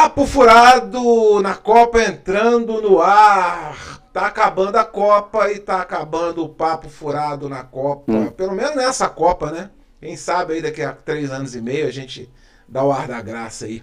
[0.00, 4.00] Papo furado na Copa entrando no ar.
[4.12, 8.12] Tá acabando a Copa e tá acabando o papo furado na Copa.
[8.12, 8.30] Hum.
[8.30, 9.70] Pelo menos nessa Copa, né?
[10.00, 12.30] Quem sabe aí daqui a três anos e meio a gente
[12.68, 13.82] dá o ar da graça aí.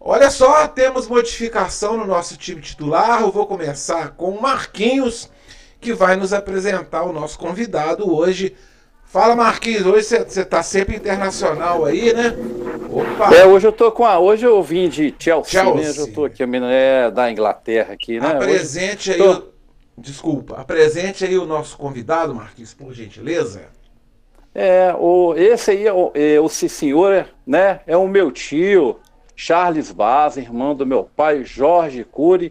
[0.00, 3.20] Olha só, temos modificação no nosso time titular.
[3.20, 5.30] Eu vou começar com o Marquinhos,
[5.78, 8.56] que vai nos apresentar o nosso convidado hoje.
[9.12, 12.34] Fala Marquinhos, hoje você está sempre internacional aí, né?
[12.90, 13.34] Opa!
[13.34, 14.18] É, hoje eu tô com a.
[14.18, 15.74] Hoje eu vim de Chelsea, Chelsea.
[15.74, 15.90] né?
[15.90, 18.28] Hoje eu tô aqui, é da Inglaterra aqui, né?
[18.28, 19.18] Apresente aí.
[19.18, 19.42] Tô...
[19.98, 23.64] Desculpa, apresente aí o nosso convidado, Marquinhos, por gentileza.
[24.54, 27.80] É, o, esse aí, o, é, o senhor, né?
[27.86, 28.98] É o meu tio,
[29.36, 32.50] Charles Vaz, irmão do meu pai, Jorge Cury.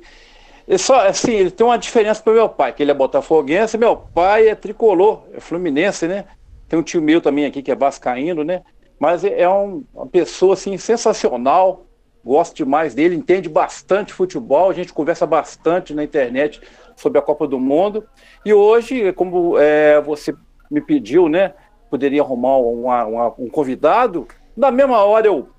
[0.68, 3.98] Ele só, assim, ele tem uma diferença para meu pai, que ele é botafoguense, meu
[3.98, 6.26] pai é tricolor, é fluminense, né?
[6.72, 8.62] Tem um tio meu também aqui que é vascaíno, né?
[8.98, 11.86] Mas é um, uma pessoa, assim, sensacional,
[12.24, 16.62] gosto demais dele, entende bastante futebol, a gente conversa bastante na internet
[16.96, 18.08] sobre a Copa do Mundo.
[18.46, 20.34] E hoje, como é, você
[20.72, 21.54] me pediu, né?
[21.90, 25.50] Poderia arrumar uma, uma, um convidado, na mesma hora eu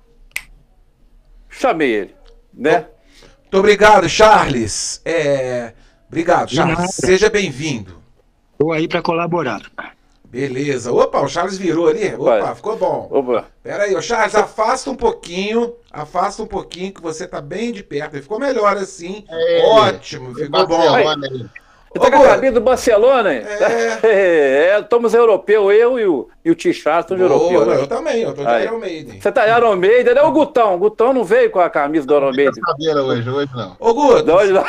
[1.47, 2.15] chamei ele,
[2.51, 2.87] né?
[3.41, 4.99] Muito obrigado, Charles.
[5.05, 5.73] É...
[6.07, 6.89] Obrigado, Charles.
[6.95, 8.01] Seja bem-vindo.
[8.53, 9.61] Estou aí para colaborar.
[10.33, 10.91] Beleza.
[10.91, 12.07] Opa, o Charles virou ali.
[12.15, 12.55] Opa, Vai.
[12.55, 13.07] ficou bom.
[13.11, 13.45] Opa.
[13.61, 15.75] Pera aí, o Charles, afasta um pouquinho.
[15.91, 18.19] Afasta um pouquinho que você tá bem de perto.
[18.19, 19.25] Ficou melhor assim.
[19.29, 20.95] É, Ótimo, ficou bom.
[20.95, 21.05] Aí.
[21.93, 23.31] Você tá com a camisa do Barcelona?
[23.31, 23.99] É.
[24.01, 27.65] é, é estamos europeu, eu e o, e o Tichar estamos europeu.
[27.67, 27.75] Né?
[27.75, 28.65] Eu também, eu tô de Aí.
[28.65, 29.21] Iron Maiden.
[29.21, 30.21] Você tá Iron Maiden, né?
[30.23, 30.73] O Gutão.
[30.73, 32.61] O Gutão não veio com a camisa do Iron Maiden.
[32.79, 33.77] Não hoje, hoje não.
[33.79, 34.25] Ô, Guto.
[34.25, 34.63] Não, hoje não.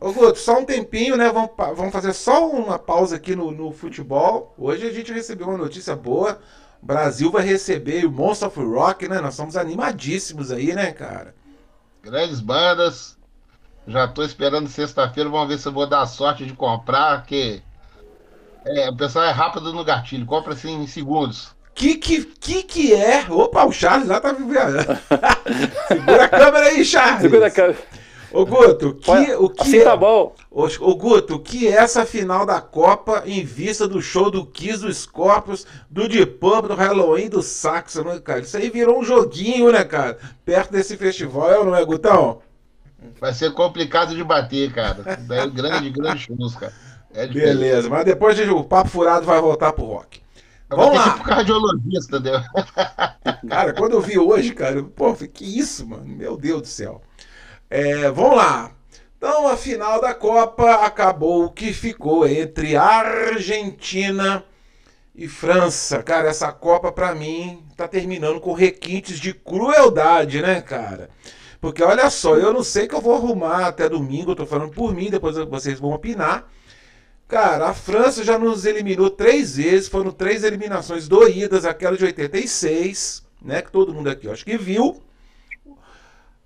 [0.00, 1.30] Ô, Guto, só um tempinho, né?
[1.32, 4.52] Vamos, vamos fazer só uma pausa aqui no, no futebol.
[4.58, 6.40] Hoje a gente recebeu uma notícia boa.
[6.82, 9.20] O Brasil vai receber o Monster of Rock, né?
[9.20, 11.36] Nós somos animadíssimos aí, né, cara?
[12.02, 13.16] Grandes bandas,
[13.86, 17.62] já tô esperando sexta-feira, vamos ver se eu vou dar a sorte de comprar, porque
[18.64, 21.50] é, o pessoal é rápido no gatilho, compra assim em segundos.
[21.74, 23.24] Que que, que que é?
[23.30, 24.78] Opa, o Charles lá tá vivendo.
[25.88, 27.22] Segura a câmera aí, Charles.
[27.22, 27.78] Segura a câmera.
[28.32, 30.34] Ô Guto, que, o que assim é, tá bom.
[30.50, 34.46] Ô, ô Guto, o que é essa final da Copa em vista do show do
[34.46, 38.40] Kiss, do Scorpions, do Deep Purple, do Halloween, do Saxon, né, cara?
[38.40, 40.18] Isso aí virou um joguinho, né, cara?
[40.46, 42.40] Perto desse festival, é não é, Gutão?
[43.20, 45.16] Vai ser complicado de bater, cara.
[45.20, 46.72] Daí grande, grande churros, cara.
[47.14, 50.22] É Beleza, mas depois o papo furado vai voltar pro rock.
[50.70, 51.12] Eu Vamos lá.
[51.12, 52.40] Tipo cardiologista, entendeu?
[53.48, 56.06] Cara, quando eu vi hoje, cara, eu, pô, que isso, mano?
[56.06, 57.02] Meu Deus do céu.
[57.68, 58.70] É, vamos lá.
[59.18, 64.42] Então, a final da Copa acabou o que ficou entre Argentina
[65.14, 66.02] e França.
[66.02, 71.10] Cara, essa Copa, para mim, tá terminando com requintes de crueldade, né, cara?
[71.62, 74.72] Porque olha só, eu não sei que eu vou arrumar até domingo, eu tô falando
[74.72, 76.50] por mim, depois vocês vão opinar.
[77.28, 83.22] Cara, a França já nos eliminou três vezes, foram três eliminações doídas, aquela de 86,
[83.40, 85.00] né, que todo mundo aqui acho que viu.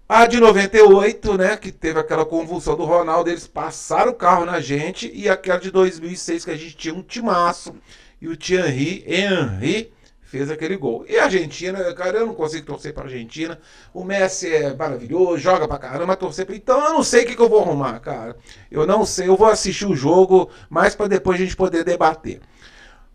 [0.07, 4.61] A de 98, né, que teve aquela convulsão do Ronaldo, eles passaram o carro na
[4.61, 7.75] gente, e aquela de 2006 que a gente tinha um timaço,
[8.21, 9.91] e o Thierry Henry
[10.27, 11.07] fez aquele gol.
[11.09, 13.59] E a Argentina, cara, eu não consigo torcer para a Argentina.
[13.95, 16.55] O Messi é maravilhoso, joga pra caramba, torcer pra...
[16.55, 18.37] Então eu não sei o que, que eu vou arrumar, cara.
[18.71, 22.41] Eu não sei, eu vou assistir o jogo mais para depois a gente poder debater.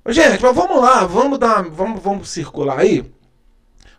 [0.07, 3.05] Gente, mas vamos lá, vamos dar, vamos, vamos circular aí.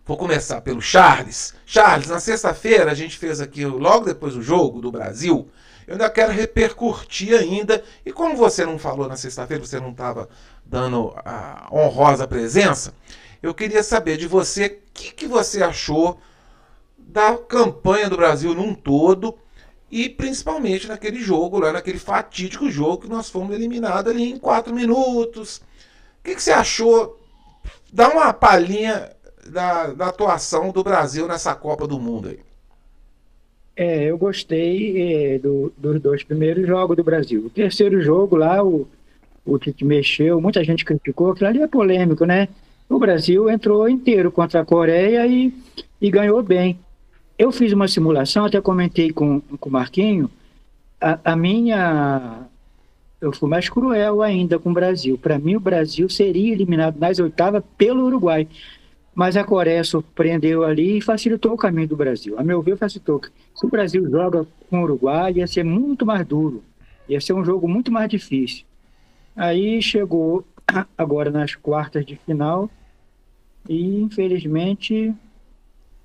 [0.04, 1.54] Vou começar pelo Charles.
[1.64, 5.48] Charles, na sexta-feira a gente fez aqui, logo depois do jogo do Brasil,
[5.86, 7.84] eu ainda quero repercutir ainda.
[8.04, 10.28] E como você não falou na sexta-feira, você não estava
[10.72, 12.94] dando a honrosa presença,
[13.42, 16.18] eu queria saber de você o que, que você achou
[16.96, 19.36] da campanha do Brasil num todo
[19.90, 24.74] e principalmente naquele jogo, lá naquele fatídico jogo que nós fomos eliminados ali em quatro
[24.74, 25.58] minutos.
[25.58, 27.20] O que, que você achou?
[27.92, 29.10] Dá uma palhinha
[29.46, 32.40] da, da, atuação do Brasil nessa Copa do Mundo aí.
[33.76, 37.44] É, eu gostei é, do, dos dois primeiros jogos do Brasil.
[37.44, 38.88] O terceiro jogo lá, o,
[39.44, 42.48] o que mexeu, muita gente criticou, aquilo ali é polêmico, né?
[42.88, 45.52] O Brasil entrou inteiro contra a Coreia e,
[46.00, 46.78] e ganhou bem.
[47.38, 50.30] Eu fiz uma simulação, até comentei com, com o Marquinho,
[51.00, 52.46] a, a minha.
[53.20, 55.16] Eu fui mais cruel ainda com o Brasil.
[55.16, 58.46] Para mim, o Brasil seria eliminado nas oitavas pelo Uruguai.
[59.14, 62.38] Mas a Coreia surpreendeu ali e facilitou o caminho do Brasil.
[62.38, 63.20] A meu ver, facilitou.
[63.54, 66.62] Se o Brasil joga com o Uruguai, ia ser muito mais duro.
[67.08, 68.64] Ia ser um jogo muito mais difícil.
[69.36, 70.44] Aí chegou
[70.96, 72.70] agora nas quartas de final
[73.68, 75.14] e infelizmente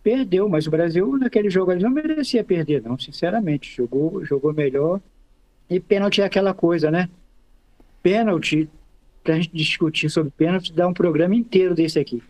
[0.03, 3.75] perdeu, mas o Brasil naquele jogo ali não merecia perder, não, sinceramente.
[3.75, 5.01] Jogou, jogou melhor.
[5.69, 7.09] E pênalti é aquela coisa, né?
[8.01, 8.69] Pênalti,
[9.23, 12.23] para a gente discutir sobre pênalti, dá um programa inteiro desse aqui.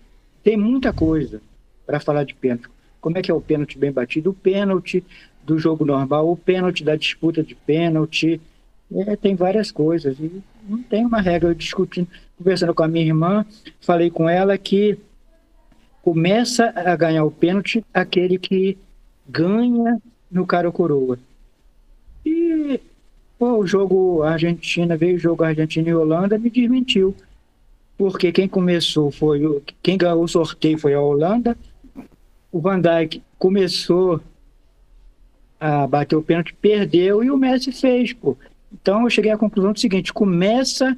[0.43, 1.39] Tem muita coisa
[1.85, 2.67] para falar de pênalti.
[3.00, 4.31] Como é que é o pênalti bem batido?
[4.31, 5.03] O pênalti
[5.43, 8.41] do jogo normal, o pênalti da disputa de pênalti.
[8.91, 10.17] É, tem várias coisas.
[10.19, 11.49] E não tem uma regra.
[11.49, 13.45] Eu discutindo, conversando com a minha irmã,
[13.81, 14.97] falei com ela que
[16.01, 18.77] começa a ganhar o pênalti aquele que
[19.27, 21.19] ganha no cara coroa.
[22.25, 22.79] E
[23.37, 27.15] pô, o jogo Argentina, veio o jogo Argentina e Holanda, me desmentiu.
[27.97, 29.61] Porque quem começou foi o.
[29.81, 31.57] Quem ganhou o sorteio foi a Holanda.
[32.51, 34.21] O Van Dijk começou
[35.59, 38.37] a bater o pênalti, perdeu e o Messi fez, pô.
[38.71, 40.97] Então eu cheguei à conclusão do seguinte: começa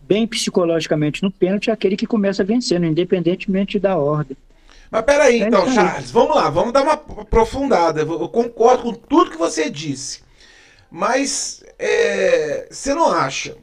[0.00, 4.36] bem psicologicamente no pênalti aquele que começa vencendo, independentemente da ordem.
[4.90, 8.00] Mas peraí, é então, Charles, vamos lá, vamos dar uma aprofundada.
[8.00, 10.22] Eu concordo com tudo que você disse.
[10.90, 13.56] Mas é, você não acha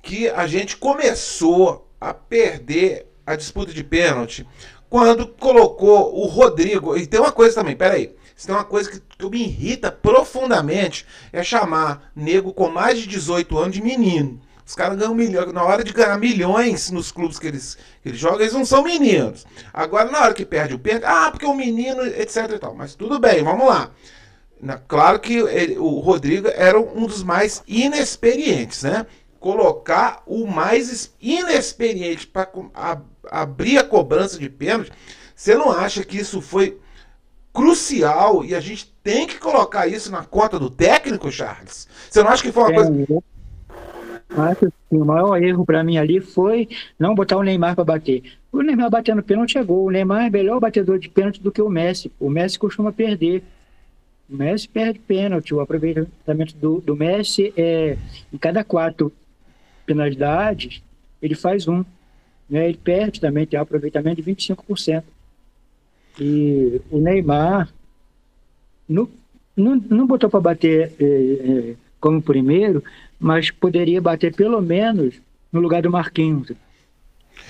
[0.00, 4.46] que a gente começou a perder a disputa de pênalti
[4.88, 6.96] quando colocou o Rodrigo?
[6.96, 8.14] E tem uma coisa também, peraí.
[8.46, 13.58] Tem uma coisa que, que me irrita profundamente é chamar nego com mais de 18
[13.58, 14.40] anos de menino.
[14.70, 15.52] Os caras ganham milhões.
[15.52, 18.84] Na hora de ganhar milhões nos clubes que eles, que eles jogam, eles não são
[18.84, 19.44] meninos.
[19.72, 22.74] Agora, na hora que perde o pênalti, ah, porque o menino, etc e tal.
[22.74, 23.90] Mas tudo bem, vamos lá.
[24.60, 29.06] Na, claro que ele, o Rodrigo era um dos mais inexperientes, né?
[29.40, 32.48] Colocar o mais inexperiente para
[33.28, 34.92] abrir a cobrança de pênalti,
[35.34, 36.78] você não acha que isso foi
[37.52, 41.88] crucial e a gente tem que colocar isso na conta do técnico, Charles?
[42.08, 43.22] Você não acha que foi uma coisa.
[44.36, 46.68] Acho que o maior erro para mim ali foi
[46.98, 48.22] não botar o Neymar para bater.
[48.52, 49.86] O Neymar batendo pênalti é gol.
[49.86, 52.12] O Neymar é melhor batedor de pênalti do que o Messi.
[52.18, 53.42] O Messi costuma perder.
[54.28, 55.52] O Messi perde pênalti.
[55.52, 57.96] O aproveitamento do, do Messi é
[58.32, 59.12] em cada quatro
[59.84, 60.80] penalidades,
[61.20, 61.84] ele faz um.
[62.48, 62.68] Né?
[62.68, 65.02] Ele perde também, tem um aproveitamento de 25%.
[66.20, 67.72] E o Neymar
[68.86, 69.08] não,
[69.56, 72.84] não, não botou para bater é, é, como primeiro,
[73.18, 75.14] mas poderia bater pelo menos
[75.50, 76.52] no lugar do Marquinhos.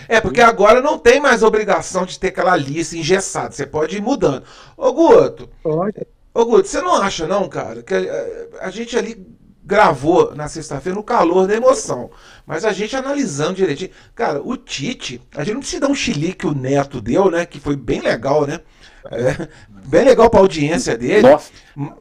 [0.08, 3.50] É, porque agora não tem mais obrigação de ter aquela lista engessada.
[3.50, 4.44] Você pode ir mudando.
[4.76, 5.48] Ô, Guto.
[5.62, 6.06] Pode.
[6.32, 9.26] Ô, Guto, você não acha, não, cara, que a, a gente ali
[9.70, 12.10] gravou na sexta-feira no calor da emoção.
[12.44, 13.92] Mas a gente analisando direitinho.
[14.16, 17.46] Cara, o Tite, a gente não precisa dar um chilique que o Neto deu, né?
[17.46, 18.60] Que foi bem legal, né?
[19.04, 19.48] É,
[19.86, 21.22] bem legal pra audiência dele.
[21.22, 21.52] Nossa.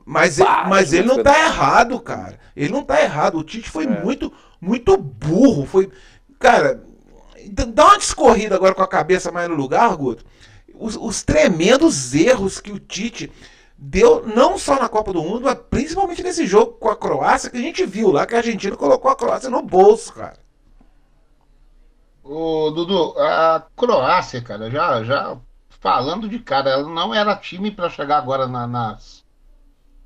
[0.03, 2.39] Mas, mas ele não tá errado, cara.
[2.55, 3.37] Ele não tá errado.
[3.37, 3.87] O Tite foi é.
[3.87, 5.67] muito, muito burro.
[5.67, 5.91] Foi.
[6.39, 6.83] Cara,
[7.71, 10.25] dá uma discorrida agora com a cabeça mais no lugar, Guto.
[10.73, 13.31] Os, os tremendos erros que o Tite
[13.79, 17.57] deu, não só na Copa do Mundo, mas principalmente nesse jogo com a Croácia, que
[17.57, 20.37] a gente viu lá que a Argentina colocou a Croácia no bolso, cara.
[22.21, 25.37] Ô, Dudu, a Croácia, cara, já, já
[25.79, 29.23] falando de cara, ela não era time para chegar agora na, nas,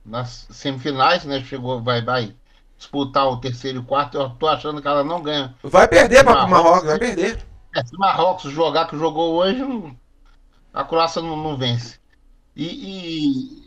[0.06, 1.44] nas semifinais, né?
[1.44, 2.36] Chegou, vai, vai
[2.78, 4.18] disputar o terceiro e o quarto.
[4.20, 5.56] Eu tô achando que ela não ganha.
[5.64, 7.44] Vai perder para o Marrocos, vai perder.
[7.76, 9.64] É, se Marrocos jogar que jogou hoje,
[10.72, 12.00] a Croácia não, não vence.
[12.56, 13.63] E, e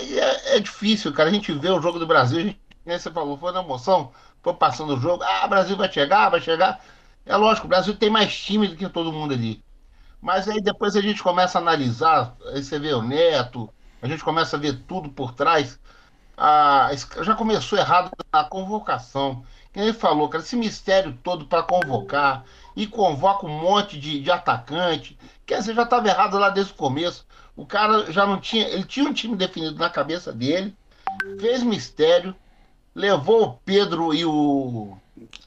[0.00, 1.28] é, é, difícil, cara.
[1.28, 4.12] A gente vê o jogo do Brasil, a gente, nem você falou, foi na emoção,
[4.42, 5.22] foi passando o jogo.
[5.22, 6.80] Ah, Brasil vai chegar, vai chegar.
[7.24, 9.62] É lógico, o Brasil tem mais time do que todo mundo ali.
[10.20, 14.24] Mas aí depois a gente começa a analisar, aí você vê o Neto, a gente
[14.24, 15.78] começa a ver tudo por trás.
[16.36, 16.90] Ah,
[17.22, 19.44] já começou errado a convocação.
[19.72, 24.30] Quem ele falou, cara, esse mistério todo para convocar e convoca um monte de, de
[24.30, 25.18] atacante.
[25.46, 27.24] Quer dizer, já estava errado lá desde o começo.
[27.56, 28.68] O cara já não tinha.
[28.68, 30.74] Ele tinha um time definido na cabeça dele,
[31.38, 32.34] fez mistério,
[32.94, 34.98] levou o Pedro e o.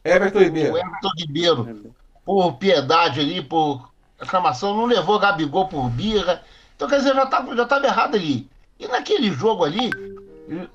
[0.04, 0.74] Everton Ribeiro.
[0.74, 1.94] O Everton Ribeiro
[2.30, 3.90] por piedade ali, por
[4.20, 6.44] aclamação, não levou Gabigol por birra.
[6.76, 8.48] Então, quer dizer, já estava já tava errado ali.
[8.80, 9.90] E naquele jogo ali,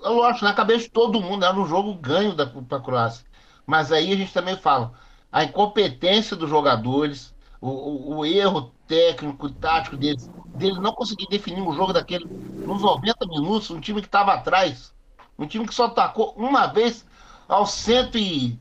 [0.02, 3.24] lógico, na cabeça de todo mundo, era um jogo ganho para a Croácia.
[3.64, 4.94] Mas aí a gente também fala,
[5.30, 11.62] a incompetência dos jogadores, o, o, o erro técnico, tático deles, dele não conseguir definir
[11.62, 14.92] um jogo daquele nos 90 minutos, um time que estava atrás,
[15.38, 17.06] um time que só atacou uma vez
[17.48, 18.58] aos cento e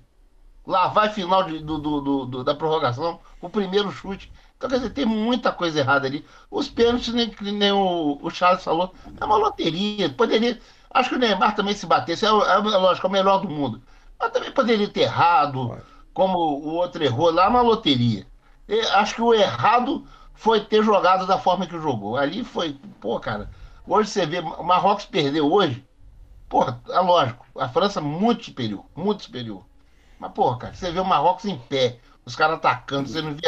[0.66, 4.32] lá vai final de, do, do, do, da prorrogação, o primeiro chute.
[4.58, 6.26] Então, quer dizer, tem muita coisa errada ali.
[6.50, 10.10] Os pênaltis, nem, nem o, o Charles falou, é uma loteria.
[10.10, 10.58] Poderia.
[10.90, 13.50] Acho que o Neymar também se batesse, é, é, é lógico, é o melhor do
[13.50, 13.82] mundo.
[14.18, 15.78] Mas também poderia ter errado,
[16.14, 18.26] como o outro errou lá, é uma loteria.
[18.68, 22.18] Eu acho que o errado foi ter jogado da forma que jogou.
[22.18, 23.50] Ali foi, pô, cara,
[23.88, 25.86] hoje você vê, o Marrocos perdeu hoje,
[26.50, 29.64] pô, é lógico, a França muito superior, muito superior.
[30.20, 33.42] Mas, pô, cara, você vê o Marrocos em pé, os caras atacando, você não vê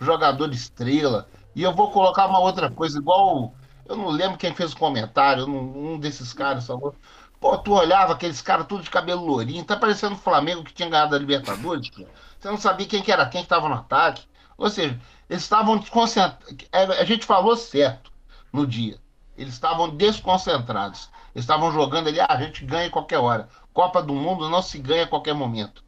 [0.00, 1.28] jogador estrela.
[1.54, 3.54] E eu vou colocar uma outra coisa, igual.
[3.86, 6.94] Eu não lembro quem fez o comentário, um, desses caras falou.
[7.40, 10.88] Pô, tu olhava aqueles caras tudo de cabelo lourinho, tá parecendo o Flamengo que tinha
[10.88, 11.90] ganhado a Libertadores.
[12.38, 14.22] Você não sabia quem que era quem que tava no ataque.
[14.56, 16.38] Ou seja, eles estavam desconcentrados.
[16.72, 18.10] A gente falou certo
[18.52, 18.98] no dia.
[19.36, 21.10] Eles estavam desconcentrados.
[21.34, 23.48] Eles estavam jogando ali, ah, a gente ganha qualquer hora.
[23.72, 25.84] Copa do Mundo não se ganha a qualquer momento.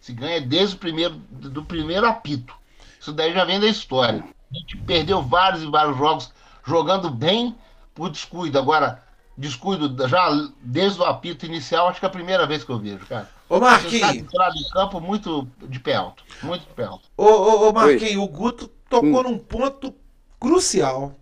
[0.00, 2.54] Se ganha desde o primeiro, do primeiro apito.
[3.00, 4.24] Isso daí já vem da história.
[4.50, 6.32] A gente perdeu vários e vários jogos
[6.64, 7.54] jogando bem
[7.94, 8.58] por descuido.
[8.58, 9.02] Agora,
[9.36, 10.28] descuido já
[10.60, 13.28] desde o apito inicial, acho que é a primeira vez que eu vejo, cara.
[13.48, 14.14] Ô Marquinhos.
[14.14, 16.24] Entrado em campo muito de pé alto.
[16.42, 17.08] Muito de pé alto.
[17.16, 19.22] Ô, ô, ô Marquinhos, o Guto tocou hum.
[19.22, 19.94] num ponto
[20.38, 21.14] crucial.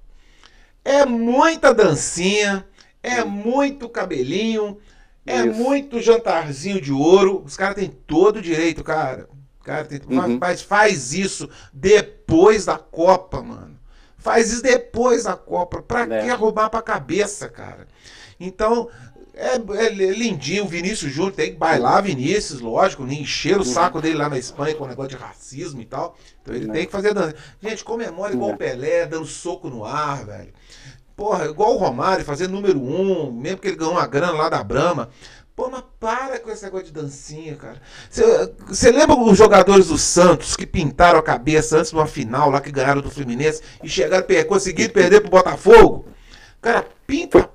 [0.84, 2.66] É muita dancinha,
[3.02, 3.28] é hum.
[3.28, 4.78] muito cabelinho,
[5.26, 5.58] é Isso.
[5.60, 7.42] muito jantarzinho de ouro.
[7.44, 9.28] Os caras têm todo o direito, cara.
[9.64, 10.38] Cara, tem, uhum.
[10.40, 13.76] mas faz isso depois da Copa, mano.
[14.16, 15.82] Faz isso depois da Copa.
[15.82, 16.22] Pra é.
[16.22, 17.88] que arrumar pra cabeça, cara?
[18.38, 18.88] Então,
[19.36, 20.64] é, é lindinho.
[20.64, 23.06] O Vinícius Júnior tem que bailar Vinícius, lógico.
[23.06, 26.16] Encher o saco dele lá na Espanha com o negócio de racismo e tal.
[26.42, 26.72] Então ele é.
[26.72, 27.34] tem que fazer dança.
[27.62, 28.56] Gente, comemora igual o.
[28.56, 30.52] Pelé, dando soco no ar, velho.
[31.14, 34.64] Porra, igual o Romário, fazer número um, mesmo que ele ganhou uma grana lá da
[34.64, 35.10] Brama.
[35.54, 37.80] Pô, mas para com esse negócio de dancinha, cara.
[38.10, 42.60] Você lembra os jogadores do Santos que pintaram a cabeça antes de uma final lá
[42.60, 46.06] que ganharam do Fluminense e chegaram, conseguiram perder pro Botafogo?
[46.60, 47.48] Cara, pinta.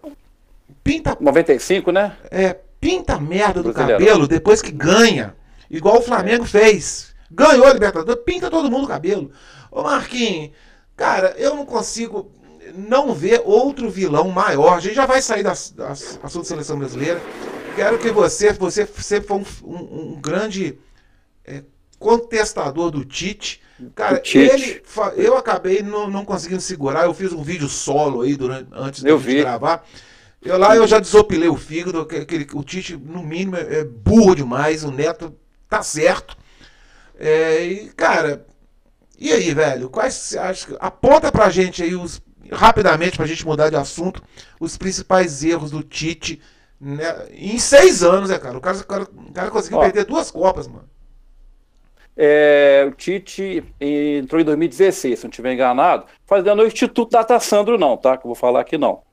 [0.84, 1.18] Pinta.
[1.20, 2.16] 95, né?
[2.30, 5.36] É, pinta a merda do cabelo depois que ganha.
[5.70, 7.14] Igual o Flamengo fez.
[7.30, 9.32] Ganhou a Libertadores, pinta todo mundo o cabelo.
[9.72, 10.52] Ô Marquinhos,
[10.98, 12.32] cara, eu não consigo
[12.76, 14.76] não ver outro vilão maior.
[14.76, 17.22] A gente já vai sair da, da assunto da seleção brasileira
[17.76, 20.78] quero que você, você sempre foi um, um, um grande
[21.46, 21.64] é,
[21.98, 23.62] contestador do Tite.
[23.96, 24.38] Cara, Tite.
[24.38, 24.84] ele,
[25.16, 27.06] eu acabei não, não conseguindo segurar.
[27.06, 29.86] Eu fiz um vídeo solo aí durante, antes eu de gravar.
[30.44, 32.02] Eu lá eu já desopilei o fígado.
[32.02, 34.84] Aquele, o Tite, no mínimo, é, é burro demais.
[34.84, 35.36] O Neto
[35.70, 36.38] tá certo.
[37.20, 38.46] É, e, cara,
[39.20, 39.90] e aí, velho?
[39.90, 40.76] Quais você acha?
[40.80, 42.22] Aponta pra gente aí os
[42.52, 44.22] rapidamente pra gente mudar de assunto
[44.60, 46.42] os principais erros do Tite
[46.82, 47.28] né?
[47.32, 48.58] Em seis anos, é, cara.
[48.58, 50.90] O cara, o cara, o cara conseguiu Ó, perder duas Copas, mano.
[52.18, 57.78] É, o Tite entrou em 2016, se não estiver enganado, fazendo o Instituto Data Sandro,
[57.78, 58.18] não, tá?
[58.18, 59.04] Que eu vou falar aqui não.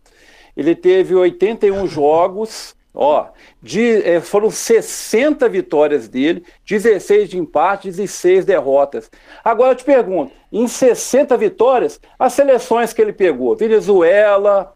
[0.58, 3.28] Ele teve 81 jogos, ó,
[3.62, 9.08] de, é, foram 60 vitórias dele, 16 de empates e 6 derrotas.
[9.44, 14.74] Agora eu te pergunto, em 60 vitórias, as seleções que ele pegou, Venezuela,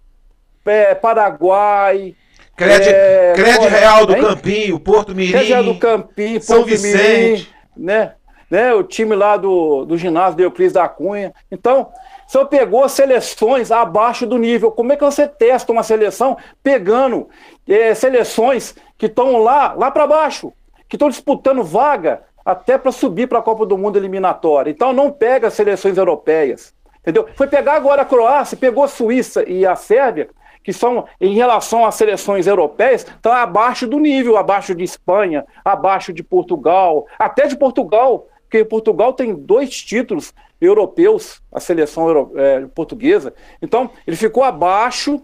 [0.64, 2.14] é, Paraguai,
[2.54, 4.22] Crédito, é, crédito Real do hein?
[4.22, 5.32] Campinho, Porto Mirim.
[5.32, 7.00] Crédito Real do Campinho, São Porto Vicente.
[7.02, 7.46] Mirim,
[7.76, 8.12] né?
[8.48, 8.72] né?
[8.72, 11.32] O time lá do, do ginásio Euclides da Cunha.
[11.50, 11.90] Então,
[12.32, 14.72] você pegou seleções abaixo do nível.
[14.72, 17.28] Como é que você testa uma seleção pegando
[17.68, 20.50] é, seleções que estão lá, lá para baixo,
[20.88, 24.70] que estão disputando vaga até para subir para a Copa do Mundo eliminatória?
[24.70, 26.72] Então, não pega seleções europeias.
[27.00, 27.28] Entendeu?
[27.34, 30.30] Foi pegar agora a Croácia, pegou a Suíça e a Sérvia,
[30.64, 36.14] que são, em relação às seleções europeias, estão abaixo do nível, abaixo de Espanha, abaixo
[36.14, 40.32] de Portugal, até de Portugal, porque Portugal tem dois títulos
[40.62, 43.34] europeus, a seleção euro, é, portuguesa.
[43.60, 45.22] Então, ele ficou abaixo,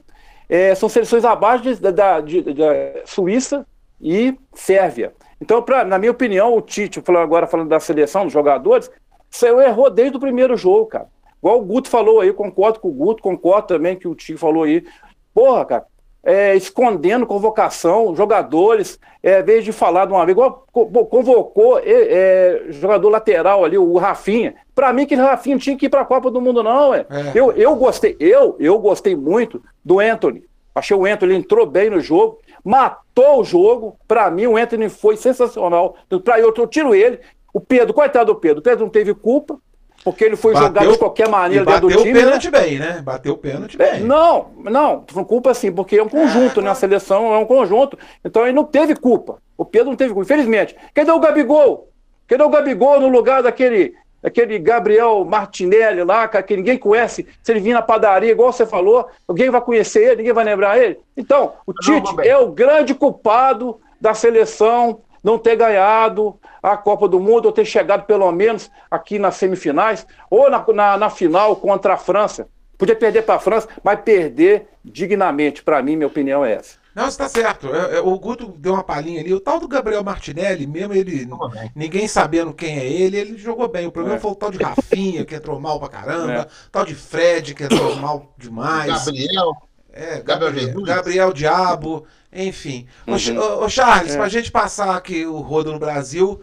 [0.49, 2.73] é, são seleções abaixo de, da, de, da
[3.05, 3.67] Suíça
[4.01, 5.13] e Sérvia.
[5.41, 8.91] Então, pra, na minha opinião, o Tite, agora falando da seleção, dos jogadores,
[9.31, 11.07] você errou desde o primeiro jogo, cara.
[11.39, 14.65] Igual o Guto falou aí, concordo com o Guto, concordo também que o Tite falou
[14.65, 14.85] aí.
[15.33, 15.87] Porra, cara,
[16.23, 22.67] é, escondendo convocação, jogadores, é, em vez de falar de uma vez, igual convocou é,
[22.69, 24.55] jogador lateral ali, o Rafinha.
[24.75, 26.95] Para mim, que o Rafinha não tinha que ir para a Copa do Mundo, não.
[26.95, 27.07] É.
[27.35, 30.45] Eu, eu gostei, eu, eu gostei muito do Anthony.
[30.75, 33.97] Achei o Anthony, ele entrou bem no jogo, matou o jogo.
[34.07, 35.97] Para mim, o Anthony foi sensacional.
[36.23, 37.19] Para eu, eu tiro ele.
[37.53, 39.59] O Pedro, coitado do Pedro, o Pedro não teve culpa,
[40.05, 42.13] porque ele foi bateu, jogado de qualquer maneira dentro do time.
[42.13, 42.61] Bateu o pênalti né?
[42.61, 43.03] bem, né?
[43.03, 44.01] Bateu o pênalti bem.
[44.01, 46.71] Não, não, culpa assim, porque é um conjunto, é, né?
[46.71, 47.99] A seleção é um conjunto.
[48.25, 49.39] Então ele não teve culpa.
[49.57, 50.77] O Pedro não teve culpa, infelizmente.
[50.95, 51.89] Cadê o Gabigol?
[52.27, 57.27] Cadê o Gabigol no lugar daquele, aquele Gabriel Martinelli lá, que ninguém conhece?
[57.43, 60.79] Se ele vir na padaria, igual você falou, alguém vai conhecer ele, ninguém vai lembrar
[60.79, 60.99] ele?
[61.17, 67.21] Então, o Tite é o grande culpado da seleção não ter ganhado a Copa do
[67.21, 71.95] Mundo, ou ter chegado pelo menos aqui nas semifinais, ou na, na, na final contra
[71.95, 72.49] a França.
[72.77, 75.63] Podia perder para a França, mas perder dignamente.
[75.63, 76.79] Para mim, minha opinião é essa.
[76.95, 77.73] Não, você está certo.
[77.73, 79.33] É, é, o Guto deu uma palhinha ali.
[79.33, 81.29] O tal do Gabriel Martinelli, mesmo ele,
[81.75, 83.87] ninguém sabendo quem é ele, ele jogou bem.
[83.87, 84.21] O problema é.
[84.21, 86.33] foi o tal de Rafinha, que entrou mal pra caramba.
[86.33, 86.41] É.
[86.41, 89.05] O tal de Fred, que entrou mal demais.
[89.05, 89.68] Gabriel.
[89.99, 92.87] É, Gabriel, Gabriel Diabo, enfim.
[93.05, 93.37] Uhum.
[93.37, 94.17] Ô, ô, Charles, é.
[94.17, 96.41] pra gente passar aqui o rodo no Brasil,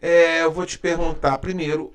[0.00, 1.92] é, eu vou te perguntar primeiro.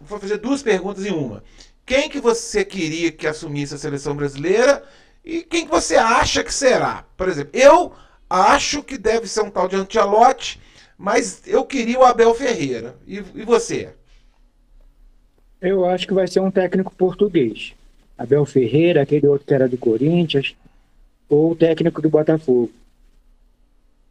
[0.00, 1.42] Vou fazer duas perguntas em uma.
[1.84, 4.84] Quem que você queria que assumisse a seleção brasileira
[5.24, 7.04] e quem que você acha que será?
[7.16, 7.92] Por exemplo, eu
[8.30, 10.60] acho que deve ser um tal de Antelote,
[10.96, 12.94] mas eu queria o Abel Ferreira.
[13.08, 13.92] E, e você?
[15.60, 17.74] Eu acho que vai ser um técnico português.
[18.22, 20.54] Abel Ferreira, aquele outro que era do Corinthians,
[21.28, 22.70] ou o técnico do Botafogo,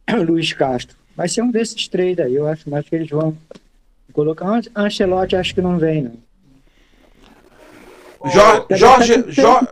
[0.26, 0.96] Luiz Castro.
[1.16, 3.36] Vai ser um desses três aí, eu acho mais que eles vão
[4.12, 4.60] colocar.
[4.76, 6.12] Ancelotti acho que não vem, não.
[8.24, 9.68] Jorge, Jorge, Jorge,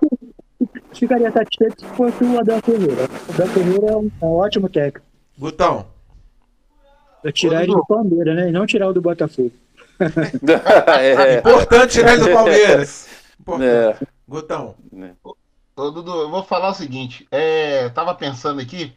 [0.93, 3.09] ficaria satisfeito se fosse o Abel Ferreira.
[3.29, 5.07] O Abel Ferreira é um, é um ótimo técnico.
[5.39, 5.87] Gutão.
[7.23, 8.49] Eu tirar ele do Palmeiras, né?
[8.49, 9.53] E não tirar o do Botafogo.
[10.99, 11.39] é.
[11.39, 13.07] Importante tirar ele do Palmeiras.
[13.39, 13.69] Importante.
[14.03, 14.20] É.
[14.31, 14.77] Gutão.
[14.97, 15.13] É.
[15.25, 17.27] Ô, Dudu, eu vou falar o seguinte.
[17.33, 18.97] É, tava pensando aqui.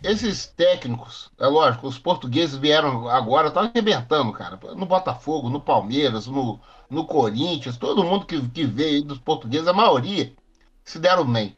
[0.00, 4.56] Esses técnicos, é lógico, os portugueses vieram agora, estão arrebentando, cara.
[4.76, 9.72] No Botafogo, no Palmeiras, no, no Corinthians, todo mundo que, que veio dos portugueses, a
[9.72, 10.32] maioria
[10.84, 11.56] se deram bem.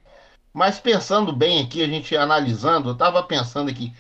[0.55, 3.93] Mas pensando bem aqui, a gente analisando, eu estava pensando aqui,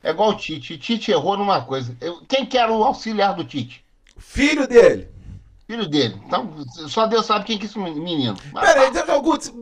[0.00, 0.78] é igual o Tite.
[0.78, 1.96] Tite errou numa coisa.
[2.00, 3.84] Eu, quem que era o auxiliar do Tite?
[4.16, 5.08] Filho dele.
[5.68, 6.18] Filho dele.
[6.24, 8.34] Então, só Deus sabe quem que é esse menino.
[8.54, 9.12] Peraí, tá.
[9.12, 9.52] Augusto,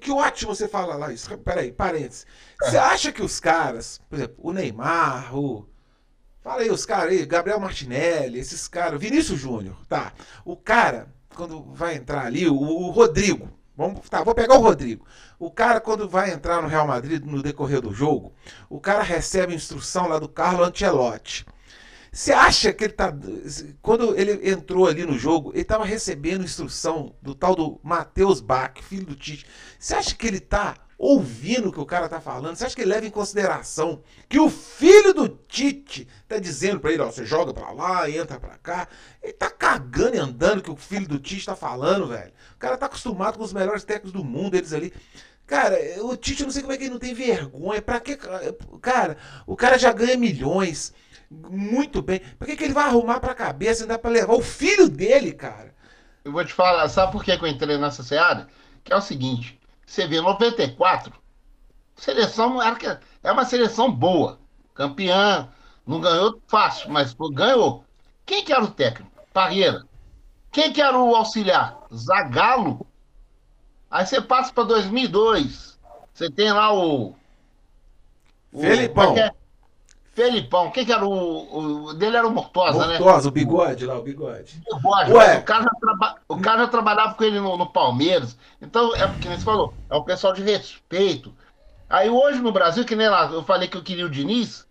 [0.00, 1.36] que ótimo você fala lá isso.
[1.38, 2.24] Peraí, parênteses.
[2.62, 2.78] Você é.
[2.78, 5.68] acha que os caras, por exemplo, o Neymar, o.
[6.44, 10.12] Fala aí, os caras aí, Gabriel Martinelli, esses caras, Vinícius Júnior, tá.
[10.44, 15.06] O cara, quando vai entrar ali, o, o Rodrigo, Vamos, tá, vou pegar o Rodrigo.
[15.38, 18.32] O cara, quando vai entrar no Real Madrid no decorrer do jogo,
[18.68, 21.46] o cara recebe instrução lá do Carlo Ancelotti.
[22.12, 23.12] Você acha que ele tá.
[23.82, 28.80] Quando ele entrou ali no jogo, ele estava recebendo instrução do tal do Matheus Bach,
[28.82, 29.46] filho do Tite.
[29.78, 32.56] Você acha que ele tá ouvindo o que o cara tá falando?
[32.56, 36.92] Você acha que ele leva em consideração que o filho do Tite tá dizendo para
[36.92, 38.88] ele, ó, você joga para lá, entra para cá?
[39.22, 42.32] Ele tá cagando e andando que o filho do Tite tá falando, velho.
[42.56, 44.92] O cara tá acostumado com os melhores técnicos do mundo, eles ali.
[45.46, 47.80] Cara, o Tite, eu não sei como é que ele não tem vergonha.
[47.80, 48.18] Pra que.
[48.82, 49.16] Cara,
[49.46, 50.92] o cara já ganha milhões.
[51.30, 52.20] Muito bem.
[52.38, 55.32] Pra que, que ele vai arrumar pra cabeça e dá pra levar o filho dele,
[55.32, 55.74] cara?
[56.24, 58.48] Eu vou te falar, sabe por que eu entrei nessa seara?
[58.82, 61.12] Que é o seguinte: você vê, 94,
[61.96, 64.38] seleção era, é uma seleção boa.
[64.74, 65.48] Campeã,
[65.86, 67.84] não ganhou fácil, mas ganhou.
[68.24, 69.10] Quem que era o técnico?
[69.32, 69.84] Parreira.
[70.50, 71.78] Quem que era o auxiliar?
[71.92, 72.86] Zagalo.
[73.90, 75.78] Aí você passa para 2002.
[76.12, 77.14] Você tem lá o.
[78.52, 79.16] o Felipão.
[79.16, 79.32] É
[80.18, 81.94] Felipão, quem que era o, o.
[81.94, 82.98] dele era o Mortosa, Mortosa né?
[82.98, 84.60] Mortosa, o bigode lá, o bigode.
[84.64, 85.38] bigode Ué.
[85.38, 86.14] O, cara já traba...
[86.28, 88.36] o cara já trabalhava com ele no, no Palmeiras.
[88.60, 91.32] Então, é porque você falou, é um pessoal de respeito.
[91.88, 94.66] Aí hoje no Brasil, que nem lá, eu falei que eu queria o Diniz.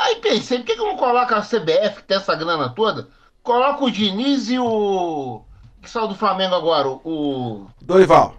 [0.00, 3.08] Aí pensei, por que, que eu não coloco a CBF, que tem essa grana toda?
[3.42, 5.40] Coloca o Diniz e o.
[5.80, 6.88] Que saiu do Flamengo agora?
[6.88, 7.68] O.
[7.80, 8.34] Dorival.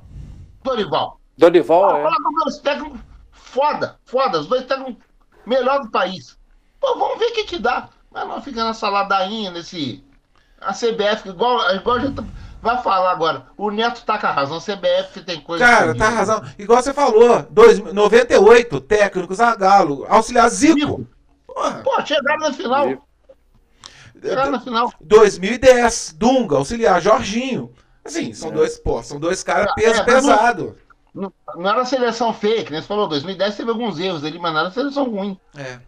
[0.63, 1.19] Dorival.
[1.35, 2.03] Dorival, ah, é.
[2.03, 2.99] Coloca os técnicos
[3.31, 4.39] foda, foda.
[4.39, 5.03] Os dois técnicos
[5.45, 6.37] melhor do país.
[6.79, 7.89] Pô, vamos ver o que que dá.
[8.11, 10.03] Mas não fica nessa ladainha, nesse.
[10.61, 12.21] A CBF, igual, igual a gente
[12.61, 13.47] vai falar agora.
[13.57, 15.65] O Neto tá com a razão, a CBF tem coisa.
[15.65, 16.41] Cara, tá razão.
[16.57, 20.79] Igual você falou, dois, 98, técnico Zagalo, auxiliar Zico.
[20.79, 21.07] Zico.
[21.83, 23.07] Pô, chegaram na final.
[24.21, 24.93] Chegaram na final.
[25.01, 27.73] 2010, Dunga, auxiliar Jorginho.
[28.05, 28.53] Assim, são é.
[28.53, 30.77] dois, pô, são dois caras peso é, pesado.
[31.13, 32.81] Não, não era seleção fake, né?
[32.81, 35.37] Você falou, 2010 teve alguns erros ali, mas não era seleção ruim.
[35.55, 35.79] É.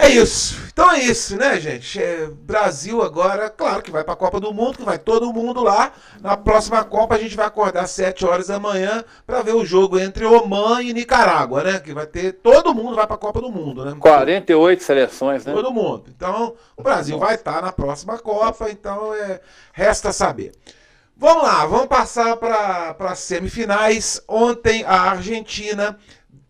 [0.00, 0.56] É isso.
[0.72, 2.00] Então é isso, né, gente?
[2.00, 5.60] É, Brasil agora, claro que vai para a Copa do Mundo, que vai todo mundo
[5.60, 5.92] lá.
[6.20, 9.66] Na próxima Copa a gente vai acordar às 7 horas da manhã para ver o
[9.66, 11.80] jogo entre Oman e Nicarágua, né?
[11.80, 12.34] Que vai ter.
[12.34, 13.96] Todo mundo vai para a Copa do Mundo, né?
[13.98, 15.52] 48 seleções, né?
[15.52, 16.04] Todo mundo.
[16.14, 17.26] Então, o Brasil Nossa.
[17.26, 19.40] vai estar tá na próxima Copa, então é,
[19.72, 20.52] resta saber.
[21.20, 24.22] Vamos lá, vamos passar para as semifinais.
[24.28, 25.98] Ontem a Argentina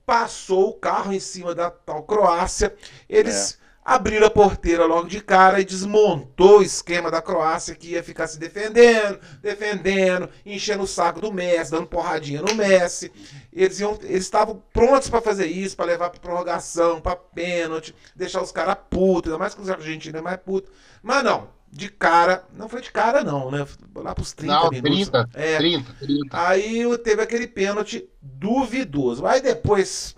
[0.04, 2.74] passou o carro em cima da tal Croácia.
[3.09, 3.54] Eles.
[3.64, 3.68] É.
[3.83, 8.26] abriram a porteira logo de cara e desmontou o esquema da Croácia que ia ficar
[8.26, 13.11] se defendendo, defendendo, enchendo o saco do Messi, dando porradinha no Messi.
[13.50, 18.42] Eles iam, eles estavam prontos para fazer isso, para levar para prorrogação, para pênalti, deixar
[18.42, 20.70] os caras putos, ainda mais que os argentinos é mais putos.
[21.02, 23.66] Mas não, de cara, não foi de cara não, né?
[23.94, 25.09] Lá pros 30 Não, minutos.
[25.11, 26.26] 30, É, 30, 30.
[26.31, 29.26] Aí teve aquele pênalti duvidoso.
[29.26, 30.16] Aí depois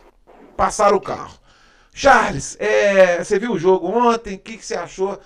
[0.56, 1.38] passaram o carro.
[1.92, 4.36] Charles, é, você viu o jogo ontem?
[4.36, 5.18] O que, que você achou?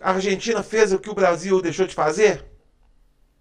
[0.00, 2.44] A Argentina fez o que o Brasil deixou de fazer?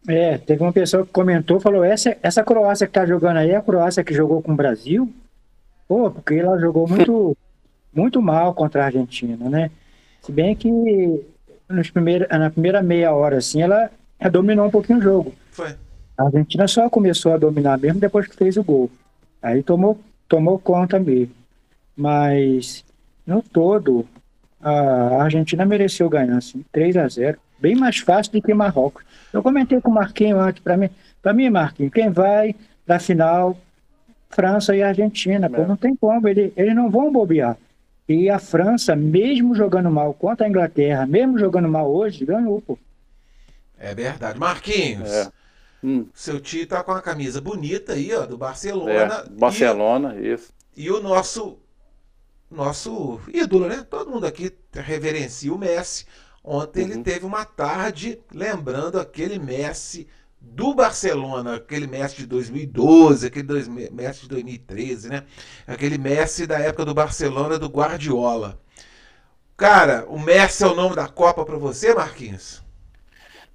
[0.08, 3.56] É, teve uma pessoa que comentou, falou, essa, essa Croácia que tá jogando aí é
[3.58, 5.14] a Croácia que jogou com o Brasil?
[5.88, 7.36] Pô, porque ela jogou muito,
[7.94, 9.72] muito mal contra a Argentina, né?
[10.22, 10.70] Se bem que
[11.70, 11.92] nos
[12.40, 13.90] na primeira meia hora, assim, ela,
[14.32, 15.34] dominou um pouquinho o jogo.
[15.52, 15.76] Foi.
[16.18, 18.90] A Argentina só começou a dominar mesmo depois que fez o gol.
[19.42, 21.34] Aí tomou, tomou conta mesmo.
[21.96, 22.84] Mas,
[23.26, 24.06] no todo,
[24.62, 29.04] a Argentina mereceu ganhar, assim, 3 a 0 Bem mais fácil do que Marrocos.
[29.34, 30.90] Eu comentei com o Marquinhos antes, para mim,
[31.22, 33.58] para mim, Marquinhos, quem vai da final,
[34.30, 35.66] França e Argentina, pô, É.
[35.66, 37.58] não tem como, ele, eles não vão bobear.
[38.08, 42.78] E a França, mesmo jogando mal contra a Inglaterra, mesmo jogando mal hoje, ganhou, pô.
[43.78, 44.40] É verdade.
[44.40, 45.32] Marquinhos, É.
[45.84, 49.24] Hum, seu tio tá com uma camisa bonita aí, ó, do Barcelona.
[49.26, 50.52] é, Barcelona, isso.
[50.76, 51.58] E, e o nosso
[52.50, 53.86] nosso ídolo, né?
[53.90, 56.06] Todo mundo aqui reverencia o Messi.
[56.44, 57.04] Ontem ele Uhum.
[57.04, 60.08] teve uma tarde lembrando aquele Messi
[60.54, 65.24] do Barcelona, aquele Messi de 2012, aquele dois, Messi de 2013, né?
[65.66, 68.60] Aquele Messi da época do Barcelona do Guardiola.
[69.56, 72.64] Cara, o Messi é o nome da Copa para você, Marquinhos?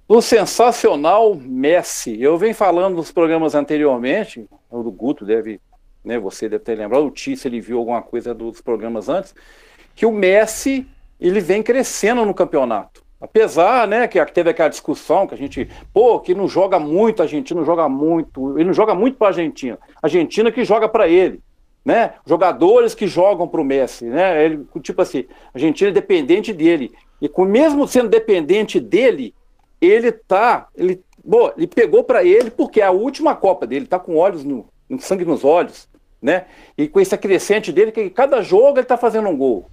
[0.07, 2.21] O sensacional Messi.
[2.21, 5.59] Eu venho falando nos programas anteriormente, o do Guto deve,
[6.03, 9.33] né, você deve ter lembrado, o Tício ele viu alguma coisa dos programas antes,
[9.95, 10.87] que o Messi
[11.19, 13.02] ele vem crescendo no campeonato.
[13.23, 17.23] Apesar, né, que teve aquela discussão que a gente, pô, que não joga muito, a
[17.23, 19.79] Argentina não joga muito, ele não joga muito para a Argentina.
[20.01, 21.39] A Argentina que joga para ele,
[21.85, 22.15] né?
[22.27, 24.43] Jogadores que jogam para o Messi, né?
[24.43, 26.91] Ele, tipo assim, a Argentina é dependente dele.
[27.21, 29.33] E com mesmo sendo dependente dele,
[29.79, 33.99] ele tá, ele, bom, ele pegou para ele porque é a última Copa dele, tá
[33.99, 34.65] com olhos no,
[34.99, 35.87] sangue nos olhos,
[36.21, 36.43] né?
[36.77, 39.69] E com esse crescente dele que cada jogo ele tá fazendo um gol.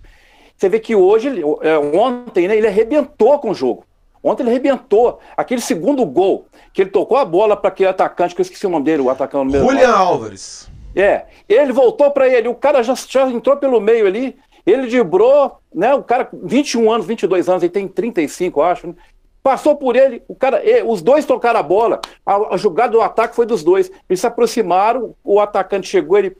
[0.60, 3.82] Você vê que hoje, é, ontem, né, ele arrebentou com o jogo.
[4.22, 5.18] Ontem ele arrebentou.
[5.34, 6.44] Aquele segundo gol,
[6.74, 9.08] que ele tocou a bola para aquele atacante, que eu esqueci o nome dele, o
[9.08, 9.66] atacante mesmo.
[9.66, 10.70] Julian Álvares.
[10.94, 15.56] É, ele voltou para ele, o cara já, já entrou pelo meio ali, ele driblou,
[15.74, 15.94] né?
[15.94, 18.86] O cara, 21 anos, 22 anos, ele tem 35, eu acho.
[18.88, 18.94] né?
[19.42, 22.02] Passou por ele, o cara, os dois tocaram a bola.
[22.26, 23.90] A, a jogada do ataque foi dos dois.
[24.10, 26.36] Eles se aproximaram, o atacante chegou, ele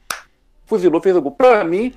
[0.67, 1.33] fuzilou, fez o gol.
[1.33, 1.95] Para mim,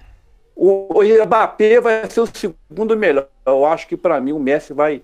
[0.56, 3.28] o, o Mbappé vai ser o segundo melhor.
[3.46, 5.02] Eu acho que para mim o Messi vai,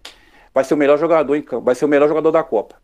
[0.53, 2.75] vai ser o melhor jogador em campo, vai ser o melhor jogador da Copa.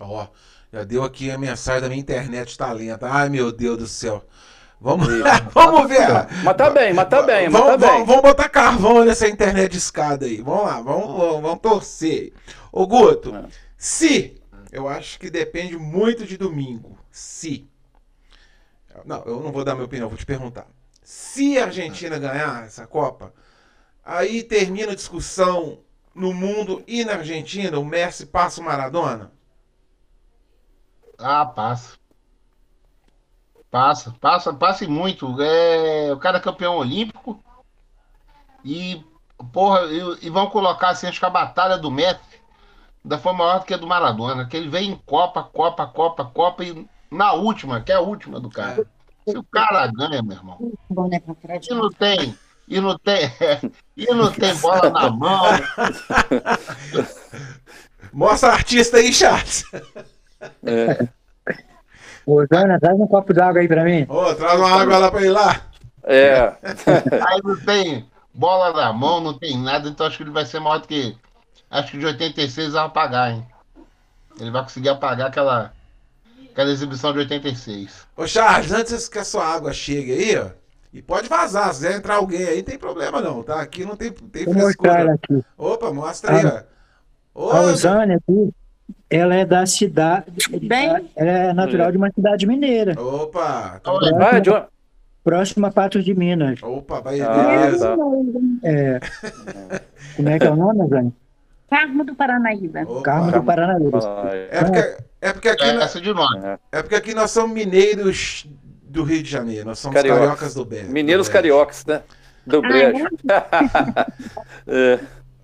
[0.00, 0.26] Ó,
[0.72, 3.06] já deu aqui a mensagem da minha internet tá lenta.
[3.08, 4.24] Ai, meu Deus do céu.
[4.80, 5.06] Vamos,
[5.54, 6.08] vamos ver.
[6.42, 7.90] Mas tá bem, mas tá bem, mas vamos, tá bem.
[7.98, 10.40] Vamos, vamos botar carvão nessa internet de escada aí.
[10.42, 12.32] Vamos lá, vamos, vamos, vamos torcer.
[12.72, 13.44] Ô, Guto, É.
[13.76, 16.98] se, eu acho que depende muito de domingo.
[17.10, 17.68] Se.
[19.04, 20.66] Não, eu não vou dar minha opinião, vou te perguntar.
[21.02, 23.34] Se a Argentina ganhar essa Copa,
[24.04, 25.80] aí termina a discussão
[26.14, 29.32] no mundo e na Argentina, o Messi passa o Maradona?
[31.18, 31.96] Ah, passa.
[33.70, 35.40] Passa, passa, passa e muito.
[35.40, 37.42] É, o cara é campeão olímpico.
[38.64, 39.02] E,
[39.52, 42.20] porra, e, e vão colocar assim, acho que a batalha do Messi
[43.04, 44.46] da foi maior do que a do Maradona.
[44.46, 48.38] Que ele vem em Copa, Copa, Copa, Copa e na última, que é a última
[48.38, 48.86] do cara.
[49.28, 50.72] Se o cara ganha, meu irmão.
[50.90, 52.34] E não tem,
[52.68, 53.30] e não tem,
[53.96, 55.42] e não tem bola na mão.
[58.12, 59.64] Mostra artista aí, Charles.
[60.64, 61.08] É,
[62.24, 64.06] Ô, Jana, traz um copo d'água aí pra mim.
[64.08, 65.60] Ô, traz uma água lá pra ele lá.
[66.04, 66.40] é,
[67.28, 70.60] Aí não tem bola na mão, não tem nada, então acho que ele vai ser
[70.60, 71.16] maior do que.
[71.70, 73.46] Acho que de 86 vai apagar, hein?
[74.38, 75.72] Ele vai conseguir apagar aquela,
[76.52, 78.06] aquela exibição de 86.
[78.16, 80.46] Ô, Charles, antes que a sua água chegue aí, ó.
[80.92, 83.60] E pode vazar, se quiser entrar alguém aí, não tem problema não, tá?
[83.62, 85.14] Aqui não tem, tem Vou frescura.
[85.14, 85.42] aqui.
[85.56, 86.62] Opa, mostra aí, ó.
[87.46, 88.50] Ô, A Rosane aqui,
[89.08, 90.26] ela é da cidade.
[90.68, 94.66] Bem- Ela é natural de uma cidade mineira, Opa, tá- John.
[95.24, 96.62] próxima a Patos de Minas.
[96.62, 97.96] opa, vai, Ah, beleza.
[97.96, 98.02] tá.
[98.68, 99.00] É.
[100.16, 101.14] Como é que é o nome, Rosane?
[101.70, 102.82] Carmo do Paranaíba.
[102.82, 103.02] Opa.
[103.02, 103.98] Carmo do Paranaíba.
[104.50, 106.38] É porque, é, porque aqui, é essa de nome.
[106.70, 108.46] é porque aqui nós somos mineiros
[108.82, 110.20] do Rio de Janeiro, nós somos Cariocas.
[110.20, 110.84] cariocas do bem.
[110.84, 112.02] Mineiros do cariocas, né?
[112.46, 113.06] Do Ah, brejo.
[114.66, 114.98] É,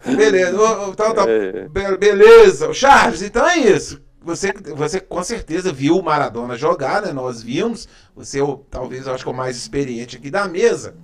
[0.04, 0.52] Beleza,
[0.90, 1.68] então tá, É.
[1.68, 2.72] be- beleza.
[2.72, 4.00] Charles, então é isso.
[4.22, 7.12] Você, você com certeza viu o Maradona jogar, né?
[7.12, 7.88] Nós vimos.
[8.14, 10.94] Você, é o- talvez, eu acho que é o mais experiente aqui da mesa.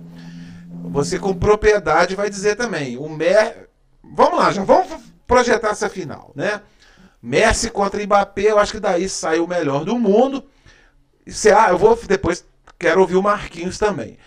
[0.91, 2.97] Você com propriedade vai dizer também.
[2.97, 3.69] O Mer...
[4.13, 4.87] Vamos lá, já vamos
[5.27, 6.61] projetar essa final, né?
[7.25, 10.45] Messi contra Mbappé, eu acho que daí sai o melhor do mundo.
[11.25, 12.45] E Você, ah, eu vou depois
[12.77, 14.19] quero ouvir o Marquinhos também.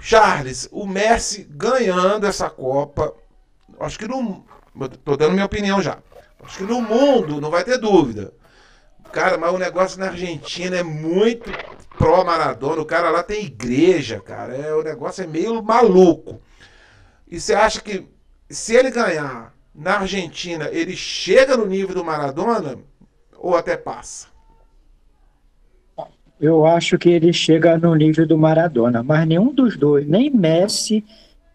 [0.00, 3.14] Charles, o Messi ganhando essa Copa,
[3.78, 4.44] acho que no.
[5.04, 5.98] Tô dando minha opinião já.
[6.42, 8.34] Acho que no mundo não vai ter dúvida.
[9.12, 11.48] Cara, mas o negócio na Argentina é muito
[11.96, 12.82] pró-Maradona.
[12.82, 14.56] O cara lá tem igreja, cara.
[14.56, 16.42] É, o negócio é meio maluco.
[17.28, 18.08] E você acha que
[18.50, 22.76] se ele ganhar na Argentina, ele chega no nível do Maradona
[23.36, 24.28] ou até passa?
[26.40, 31.04] Eu acho que ele chega no nível do Maradona, mas nenhum dos dois, nem Messi,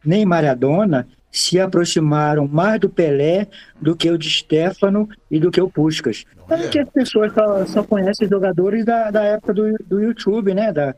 [0.03, 3.47] nem Maradona, se aproximaram mais do Pelé
[3.79, 6.25] do que o de Stefano e do que o Puskas.
[6.49, 10.73] É que as pessoas só, só conhecem jogadores da, da época do, do YouTube, né?
[10.73, 10.95] Da,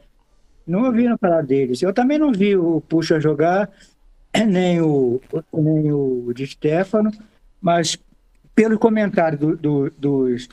[0.65, 1.81] não ouviram falar deles.
[1.81, 3.69] Eu também não vi o Puskas jogar,
[4.47, 5.21] nem o,
[5.53, 7.11] nem o de Stefano,
[7.61, 7.97] mas
[8.55, 10.49] pelo comentário do- do- dos,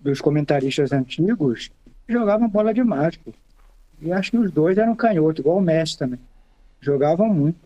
[0.00, 1.70] dos comentaristas antigos,
[2.08, 3.16] jogavam bola demais.
[3.16, 3.32] Pô.
[4.00, 6.20] E acho que os dois eram canhoto, igual o Messi também.
[6.80, 7.58] Jogavam muito.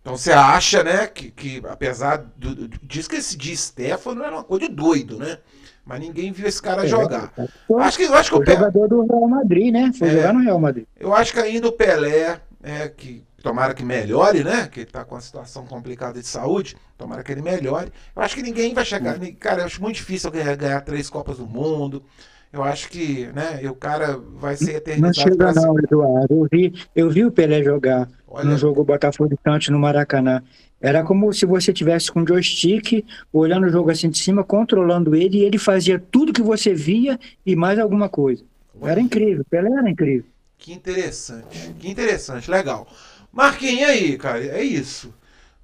[0.00, 4.44] Então você acha, né, que, que apesar do, diz que esse de Stefano era uma
[4.44, 5.38] coisa de doido, né?
[5.86, 7.32] Mas ninguém viu esse cara jogar.
[7.66, 9.92] Foi, Acho que, acho que o Pelé, jogador do Real Madrid, né?
[9.98, 10.12] Foi É.
[10.12, 10.84] jogar no Real Madrid.
[10.98, 14.66] eu acho que ainda o Pelé, é, que tomara que melhore, né?
[14.66, 17.92] Que ele tá com uma situação complicada de saúde, tomara que ele melhore.
[18.16, 21.36] Eu acho que ninguém vai chegar, cara, eu acho muito difícil ganhar, ganhar três Copas
[21.36, 22.02] do Mundo.
[22.50, 26.34] Eu acho que, né, e o cara vai ser Não eternizado chega pra não, Eduardo.
[26.34, 30.40] Eu vi, eu vi o Pelé jogar Olha, no jogo Botafogo e Santos no Maracanã.
[30.80, 35.16] Era como se você tivesse com um joystick, olhando o jogo assim de cima, controlando
[35.16, 38.44] ele, e ele fazia tudo que você via e mais alguma coisa.
[38.82, 40.24] Era incrível, Pelé era incrível.
[40.64, 42.88] Que interessante, que interessante, legal.
[43.30, 44.42] Marquinhos, aí, cara?
[44.46, 45.12] É isso.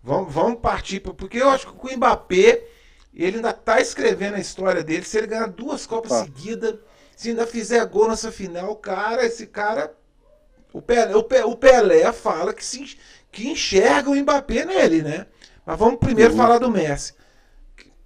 [0.02, 2.62] Vamos, vamos partir, porque eu acho que o Mbappé,
[3.14, 5.02] ele ainda tá escrevendo a história dele.
[5.06, 6.24] Se ele ganhar duas Copas Tá.
[6.24, 6.74] seguidas,
[7.16, 9.90] se ainda fizer gol nessa final, cara, esse cara.
[10.70, 12.98] O Pelé, o Pe- o Pelé fala que, se,
[13.32, 15.26] que enxerga o Mbappé nele, né?
[15.64, 16.36] Mas vamos primeiro Uhum.
[16.36, 17.14] falar do Messi.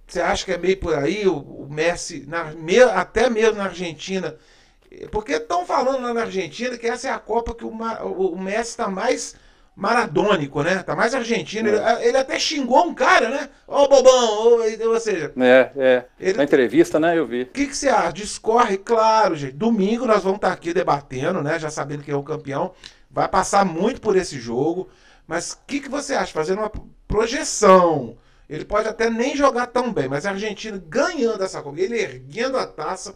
[0.07, 1.27] Você acha que é meio por aí?
[1.27, 4.37] O, o Messi, na- me- até mesmo na Argentina,
[5.11, 8.37] porque estão falando lá na Argentina que essa é a Copa que o, Ma- o-
[8.37, 9.35] Messi está mais
[9.75, 10.81] maradônico, né?
[10.83, 11.67] Tá mais argentino.
[11.67, 11.77] Ele,
[12.07, 13.49] ele até xingou um cara, né?
[13.67, 16.05] Ô bobão, ô, ou seja, É, é.
[16.19, 17.41] ele, Na entrevista, né, eu vi.
[17.43, 18.13] o que, que você acha?
[18.13, 19.53] Discorre, claro, gente.
[19.53, 21.59] Domingo nós vamos estar aqui debatendo, né?
[21.59, 22.73] Já sabendo quem é o campeão.
[23.11, 24.89] Vai passar muito por esse jogo.
[25.27, 26.31] Mas o que, que você acha?
[26.31, 26.71] Fazendo uma
[27.07, 28.15] projeção.
[28.47, 32.57] Ele pode até nem jogar tão bem, mas a Argentina ganhando essa Copa, ele erguendo
[32.57, 33.15] a taça.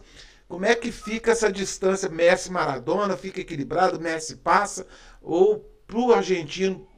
[0.50, 3.16] Como é que fica essa distância Messi-Maradona?
[3.16, 4.00] Fica equilibrado?
[4.00, 4.84] Messi passa?
[5.22, 6.88] Ou pro argentino,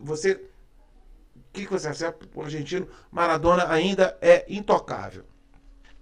[0.00, 0.32] você.
[0.32, 2.14] O que, que você acha?
[2.34, 5.22] O argentino, Maradona ainda é intocável.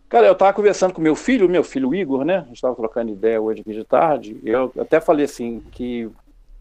[0.09, 2.39] Cara, eu tava conversando com meu filho, meu filho Igor, né?
[2.39, 4.41] A gente tava trocando ideia hoje aqui de tarde.
[4.45, 6.09] Eu até falei assim que,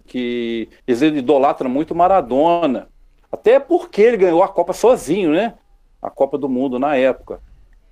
[0.08, 2.90] que eles idolatram muito o Maradona.
[3.32, 5.54] Até porque ele ganhou a Copa sozinho, né?
[6.02, 7.40] A Copa do Mundo na época.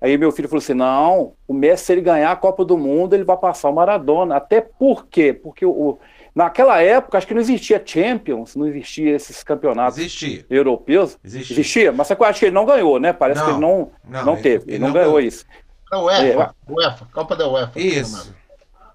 [0.01, 3.13] Aí meu filho falou assim: não, o Messi, se ele ganhar a Copa do Mundo,
[3.13, 4.37] ele vai passar o Maradona.
[4.37, 5.33] Até por quê?
[5.33, 5.99] Porque o,
[6.33, 10.45] naquela época, acho que não existia Champions, não existia esses campeonatos Existia.
[10.49, 11.17] europeus.
[11.23, 11.53] Existia.
[11.53, 13.11] Existia, mas só que eu acho que ele não ganhou, né?
[13.11, 15.27] Parece Não, que ele não, não, não, ele- teve, ele ele, não, não ganhou ganhou.
[15.27, 15.45] isso.
[15.91, 17.79] Da UEFA, UEFA, Copa da UEFA.
[17.79, 18.33] Isso.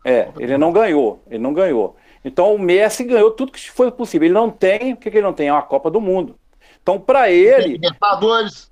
[0.05, 1.97] É, ele não ganhou, ele não ganhou.
[2.25, 4.27] Então o Messi ganhou tudo que foi possível.
[4.27, 5.49] Ele não tem, o que, que ele não tem?
[5.49, 6.39] É uma Copa do Mundo.
[6.83, 8.71] Então para ele, Libertadores.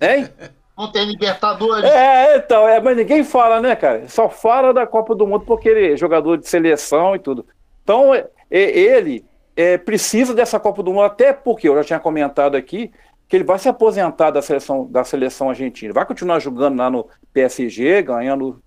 [0.00, 0.28] hein?
[0.78, 1.90] Não tem Libertadores.
[1.90, 4.06] É, então, é, mas ninguém fala, né, cara?
[4.06, 7.44] Só fala da Copa do Mundo porque ele é jogador de seleção e tudo.
[7.82, 9.24] Então é, é, ele
[9.56, 12.92] é, precisa dessa Copa do Mundo, até porque eu já tinha comentado aqui
[13.28, 15.92] que ele vai se aposentar da seleção, da seleção argentina.
[15.92, 18.62] Vai continuar jogando lá no PSG, ganhando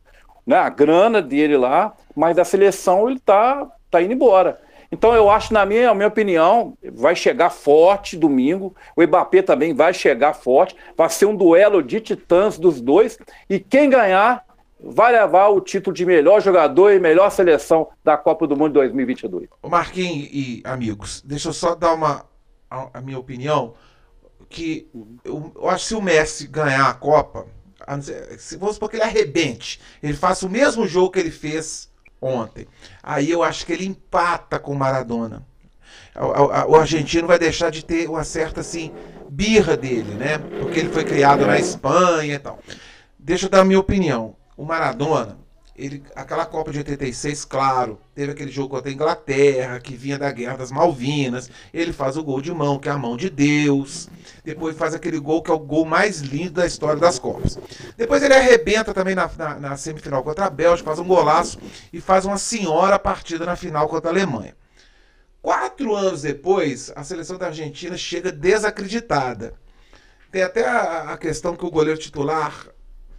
[0.45, 4.59] né, a grana dele lá, mas da seleção ele tá, tá indo embora.
[4.91, 8.75] Então eu acho, na minha, minha opinião, vai chegar forte domingo.
[8.95, 10.75] O Mbappé também vai chegar forte.
[10.97, 13.17] Vai ser um duelo de titãs dos dois.
[13.49, 14.45] E quem ganhar
[14.83, 19.47] vai levar o título de melhor jogador e melhor seleção da Copa do Mundo 2022.
[19.61, 22.25] Ô Marquinhos e amigos, deixa eu só dar uma
[22.69, 23.75] a, a minha opinião
[24.49, 24.89] que
[25.23, 27.45] eu, eu acho que se o Messi ganhar a Copa,
[28.37, 31.90] se vamos supor que ele arrebente, ele faça o mesmo jogo que ele fez
[32.21, 32.67] ontem,
[33.01, 35.43] aí eu acho que ele empata com o Maradona.
[36.67, 38.93] o argentino vai deixar de ter uma certa assim
[39.29, 40.37] birra dele, né?
[40.59, 42.59] Porque ele foi criado na Espanha e tal.
[43.17, 44.35] Deixa eu dar a minha opinião.
[44.55, 45.37] O Maradona,
[45.81, 50.31] ele, aquela Copa de 86, claro, teve aquele jogo contra a Inglaterra, que vinha da
[50.31, 51.49] Guerra das Malvinas.
[51.73, 54.07] Ele faz o gol de mão, que é a mão de Deus.
[54.43, 57.57] Depois faz aquele gol que é o gol mais lindo da história das Copas.
[57.97, 61.59] Depois ele arrebenta também na, na, na semifinal contra a Bélgica, faz um golaço
[61.91, 64.55] e faz uma senhora partida na final contra a Alemanha.
[65.41, 69.55] Quatro anos depois, a seleção da Argentina chega desacreditada.
[70.31, 72.67] Tem até a, a questão que o goleiro titular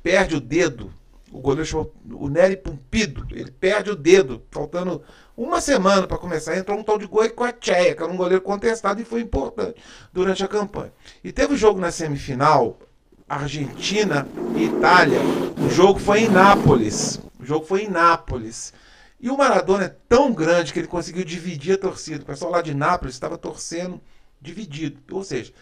[0.01, 0.93] perde o dedo
[1.33, 5.03] o goleiro chamou o Nery Pumpido, ele perde o dedo, faltando
[5.37, 9.05] uma semana para começar, entrou um tal de Goicoechea, que era um goleiro contestado e
[9.05, 10.93] foi importante durante a campanha.
[11.25, 12.79] E teve o um jogo na semifinal,
[13.27, 15.21] Argentina e Itália,
[15.59, 18.75] o jogo foi em Nápoles, o jogo foi em Nápoles.
[19.19, 22.23] E o Maradona é tão grande que ele conseguiu dividir a torcida.
[22.23, 24.01] O pessoal lá de Nápoles estava torcendo
[24.41, 25.01] dividido.
[25.13, 25.53] Ou seja,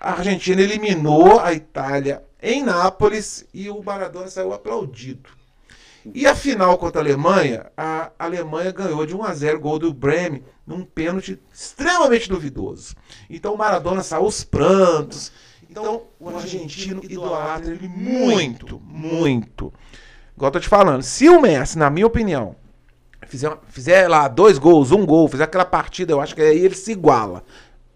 [0.00, 5.30] a Argentina eliminou a Itália em Nápoles e o Maradona saiu aplaudido.
[6.12, 9.94] E a final contra a Alemanha, a Alemanha ganhou de 1 a 0 gol do
[9.94, 12.96] Bremen num pênalti extremamente duvidoso.
[13.30, 15.30] Então o Maradona saiu aos prantos.
[15.70, 19.72] Então o argentino idolatra ele muito, muito.
[20.36, 22.56] Igual eu tô te falando, se o Messi, na minha opinião,
[23.28, 26.74] fizer, fizer lá dois gols, um gol, fizer aquela partida, eu acho que aí ele
[26.74, 27.44] se iguala.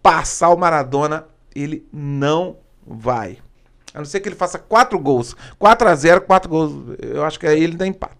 [0.00, 3.38] Passar o Maradona, ele não vai.
[3.96, 5.34] A não ser que ele faça quatro gols.
[5.58, 6.98] 4 a 0 quatro gols.
[7.00, 8.14] Eu acho que aí ele dá empate.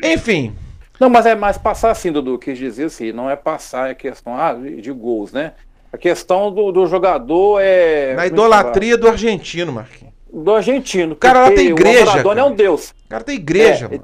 [0.00, 0.54] Enfim.
[1.00, 4.36] Não, mas é mais passar assim, Dudu, quis dizer assim, não é passar, é questão
[4.36, 5.54] ah, de gols, né?
[5.92, 8.14] A questão do, do jogador é.
[8.14, 10.14] Na idolatria do argentino, Marquinhos.
[10.32, 11.14] Do argentino.
[11.14, 12.04] O cara lá tem igreja.
[12.04, 12.46] O Maradona cara.
[12.46, 12.90] é um deus.
[12.90, 14.02] O cara tem igreja, é, mano.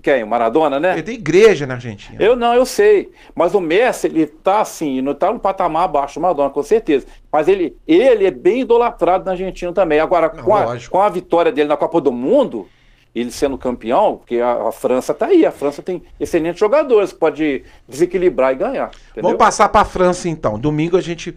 [0.00, 0.22] Quem?
[0.22, 0.92] O Maradona, né?
[0.92, 2.22] Ele tem igreja na Argentina.
[2.22, 3.10] Eu não, eu sei.
[3.34, 7.06] Mas o Messi, ele tá assim, não tá no patamar abaixo do Maradona, com certeza.
[7.32, 9.98] Mas ele, ele é bem idolatrado na Argentina também.
[9.98, 12.68] Agora, não, com, a, com, a, vitória dele na Copa do Mundo,
[13.12, 15.44] ele sendo campeão, porque a, a, França tá aí.
[15.44, 18.90] A França tem excelentes jogadores, pode desequilibrar e ganhar.
[19.10, 19.22] Entendeu?
[19.22, 20.60] Vamos passar para a França então.
[20.60, 21.36] Domingo a gente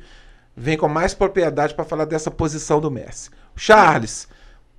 [0.55, 3.31] vem com mais propriedade para falar dessa posição do Messi.
[3.55, 4.27] Charles.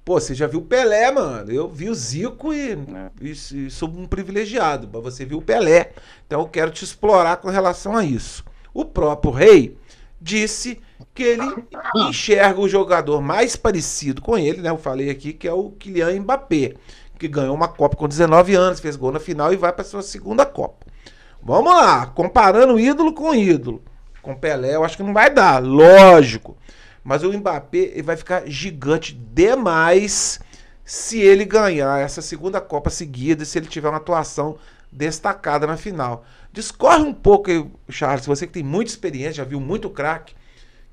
[0.04, 1.50] Pô, você já viu o Pelé, mano.
[1.52, 2.76] Eu vi o Zico e, é.
[3.20, 4.88] e, e sou um privilegiado.
[4.92, 5.92] Mas você viu o Pelé.
[6.26, 8.44] Então eu quero te explorar com relação a isso.
[8.74, 9.76] O próprio rei
[10.20, 10.80] disse
[11.14, 11.64] que ele
[12.08, 14.70] enxerga o jogador mais parecido com ele, né?
[14.70, 16.74] Eu falei aqui que é o Kylian Mbappé,
[17.18, 20.02] que ganhou uma Copa com 19 anos, fez gol na final e vai para sua
[20.02, 20.86] segunda Copa.
[21.40, 23.82] Vamos lá, comparando ídolo com ídolo.
[24.20, 26.56] Com Pelé, eu acho que não vai dar, lógico.
[27.04, 30.40] Mas o Mbappé ele vai ficar gigante demais
[30.84, 34.56] se ele ganhar essa segunda Copa seguida, se ele tiver uma atuação
[34.90, 36.24] destacada na final.
[36.52, 40.34] Discorre um pouco, Charles, você que tem muita experiência, já viu muito craque.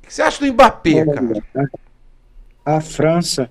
[0.02, 1.69] O que você acha do Mbappé, cara?
[2.65, 3.50] A França,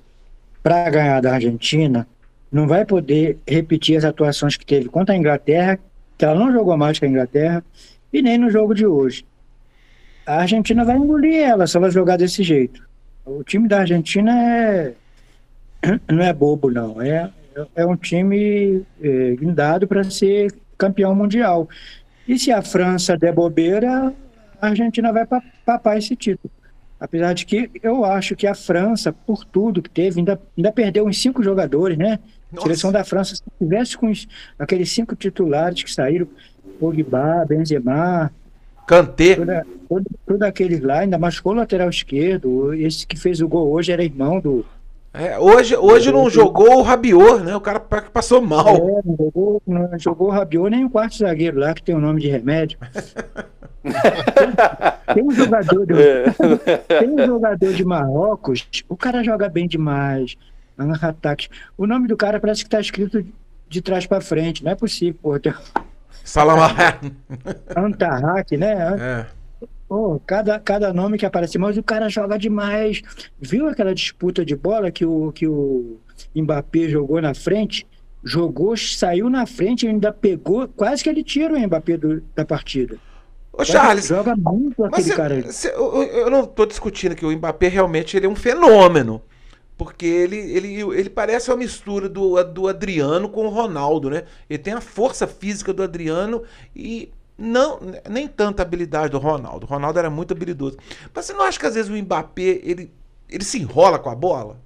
[0.62, 2.08] para ganhar da Argentina,
[2.50, 5.78] não vai poder repetir as atuações que teve contra a Inglaterra,
[6.16, 7.64] que ela não jogou mais que a Inglaterra,
[8.12, 9.27] e nem no jogo de hoje
[10.28, 12.86] a Argentina vai engolir ela se ela jogar desse jeito.
[13.24, 14.94] O time da Argentina é
[16.12, 17.00] não é bobo, não.
[17.00, 17.30] É,
[17.74, 21.66] é um time é, guindado para ser campeão mundial.
[22.26, 24.12] E se a França der bobeira,
[24.60, 25.26] a Argentina vai
[25.64, 26.52] papar esse título.
[27.00, 31.06] Apesar de que eu acho que a França, por tudo que teve, ainda, ainda perdeu
[31.06, 32.18] uns cinco jogadores, né?
[32.52, 32.58] Nossa.
[32.58, 34.26] A seleção da França, se tivesse com os,
[34.58, 36.28] aqueles cinco titulares que saíram,
[36.78, 38.30] Pogba, Benzema,
[38.88, 39.36] Kanté.
[39.36, 39.66] Toda,
[40.26, 42.72] todo, aqueles lá, ainda machucou o lateral esquerdo.
[42.72, 44.64] Esse que fez o gol hoje era irmão do.
[45.12, 47.54] É, hoje hoje não jogou o Rabiot, né?
[47.54, 48.76] O cara passou mal.
[48.76, 52.00] É, não jogou, não jogou o Rabiot nem o quarto zagueiro lá, que tem o
[52.00, 52.78] nome de remédio.
[53.82, 53.92] tem,
[55.14, 56.30] tem, um jogador do, é.
[57.00, 60.34] tem um jogador de Marrocos, o cara joga bem demais.
[61.76, 63.26] O nome do cara parece que tá escrito
[63.68, 65.32] de trás para frente, não é possível, pô.
[66.24, 67.00] Salamar.
[67.76, 68.96] Antarrak, né?
[69.00, 69.26] É.
[69.88, 73.00] Oh, cada, cada nome que aparece, mas o cara joga demais.
[73.40, 75.98] Viu aquela disputa de bola que o, que o
[76.36, 77.86] Mbappé jogou na frente?
[78.22, 82.44] Jogou, saiu na frente e ainda pegou, quase que ele tira o Mbappé do, da
[82.44, 82.98] partida.
[83.52, 85.52] Ô, Charles, joga muito aquele cê, cara.
[85.52, 89.22] Cê, eu, eu, não estou discutindo que o Mbappé realmente ele é um fenômeno.
[89.78, 94.24] Porque ele, ele, ele parece uma mistura do, do Adriano com o Ronaldo, né?
[94.50, 96.42] Ele tem a força física do Adriano
[96.74, 97.78] e não
[98.10, 99.64] nem tanta habilidade do Ronaldo.
[99.66, 100.76] O Ronaldo era muito habilidoso.
[101.14, 102.90] Mas você não acha que às vezes o Mbappé ele,
[103.30, 104.58] ele se enrola com a bola?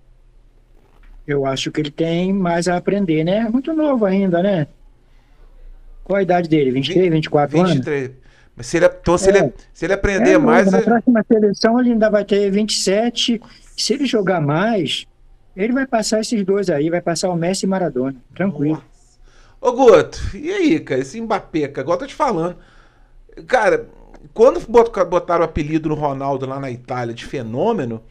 [1.26, 3.44] Eu acho que ele tem mais a aprender, né?
[3.46, 4.66] É muito novo ainda, né?
[6.02, 6.70] Qual a idade dele?
[6.70, 8.04] 23, 24 23.
[8.06, 8.16] anos?
[8.56, 9.36] Mas se ele, então, se, É.
[9.38, 10.70] ele, se ele aprender É, mais.
[10.70, 13.40] Na é- próxima seleção ele ainda vai ter 27.
[13.76, 15.06] Se ele jogar mais,
[15.56, 18.16] ele vai passar esses dois aí, vai passar o Messi e Maradona.
[18.34, 18.82] Tranquilo.
[19.60, 21.00] Ô, Guto, e aí, cara?
[21.00, 22.56] Esse Mbappé, cara, igual eu tô te falando.
[23.46, 23.88] Cara,
[24.34, 28.02] quando bot- botaram o apelido no Ronaldo lá na Itália de fenômeno,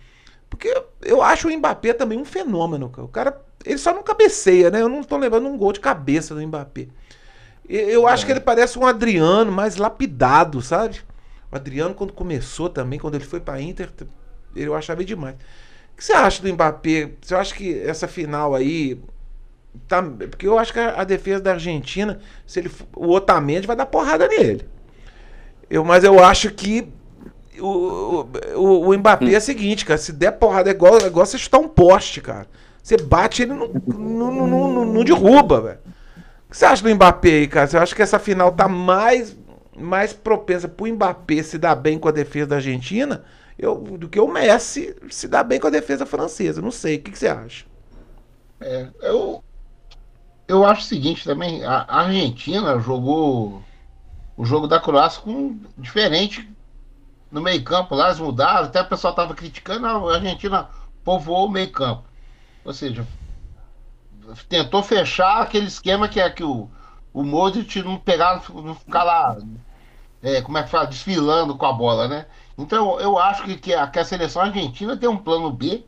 [0.50, 3.06] porque eu acho o Mbappé também um fenômeno, cara.
[3.06, 4.82] O cara, ele só não cabeceia, né?
[4.82, 6.88] Eu não tô lembrando um gol de cabeça do Mbappé.
[7.68, 11.02] Eu acho que ele parece um Adriano mais lapidado, sabe?
[11.52, 13.90] O Adriano, quando começou também, quando ele foi pra Inter,
[14.56, 15.36] eu achava demais.
[15.36, 17.12] O que você acha do Mbappé?
[17.22, 19.00] Você acha que essa final aí
[19.88, 23.86] Tá, porque eu acho que a, defesa da Argentina, se ele, o Otamendi vai dar
[23.86, 24.68] porrada nele.
[25.70, 26.90] Eu, mas eu acho que
[27.58, 28.26] o,
[28.56, 31.38] o, o Mbappé é o seguinte, cara, se der porrada é igual, é igual você
[31.38, 32.48] chutar um poste, cara.
[32.84, 35.80] Você bate ele não, não, não, não- não derruba, velho.
[36.48, 37.68] O que você acha do Mbappé aí, cara?
[37.68, 39.38] Você acha que essa final tá mais,
[39.78, 43.24] mais propensa pro Mbappé se dar bem com a defesa da Argentina
[43.62, 46.62] eu, do que o Messi se dar bem com a defesa francesa?
[46.62, 46.98] Não sei.
[46.98, 47.66] O que, que você acha?
[48.60, 49.44] É, eu,
[50.48, 53.64] eu acho o seguinte também, a a Argentina jogou
[54.36, 56.50] o jogo da Croácia com diferente
[57.32, 60.70] no meio campo lá, eles mudaram, até o pessoal estava criticando, a Argentina
[61.04, 62.04] povoou o meio campo.
[62.66, 63.08] Ou seja,
[64.50, 66.70] tentou fechar aquele esquema que é que o,
[67.14, 69.38] o Modric não pegar, não ficar lá,
[70.22, 72.26] é, como é que fala, desfilando com a bola, né?
[72.62, 75.84] Então eu acho que, que, a, que a seleção argentina tem um plano B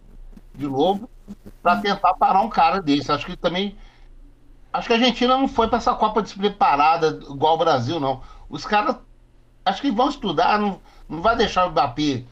[0.56, 1.10] de novo
[1.62, 3.12] para tentar parar um cara desse.
[3.12, 3.78] Acho que também.
[4.72, 8.22] Acho que a Argentina não foi para essa Copa despreparada igual o Brasil, não.
[8.50, 8.98] Os caras.
[9.66, 12.26] Acho que vão estudar, não, não vai deixar o Mbappé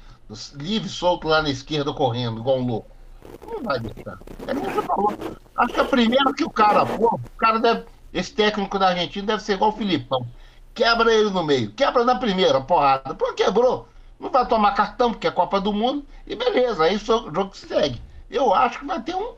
[0.55, 2.89] livre, solto lá na esquerda, correndo, igual um louco.
[3.47, 4.17] Não vai deixar.
[4.47, 5.13] É como você falou.
[5.55, 7.85] Acho que a primeira que o cara o cara deve.
[8.13, 10.27] Esse técnico da Argentina deve ser igual o Filipão.
[10.73, 11.71] Quebra ele no meio.
[11.71, 13.13] Quebra na primeira, porrada.
[13.13, 13.87] Pô, quebrou.
[14.22, 16.05] Não vai tomar cartão, porque é Copa do Mundo.
[16.28, 17.99] E beleza, aí o jogo se segue.
[18.30, 19.34] Eu acho que vai ter um.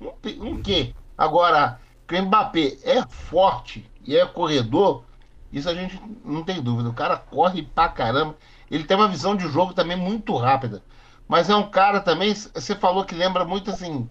[0.00, 0.10] Um,
[0.40, 0.92] um quê?
[1.16, 5.04] Agora, que o Mbappé é forte e é corredor,
[5.52, 6.88] isso a gente não tem dúvida.
[6.88, 8.36] O cara corre pra caramba.
[8.68, 10.82] Ele tem uma visão de jogo também muito rápida.
[11.28, 14.10] Mas é um cara também, você falou que lembra muito assim,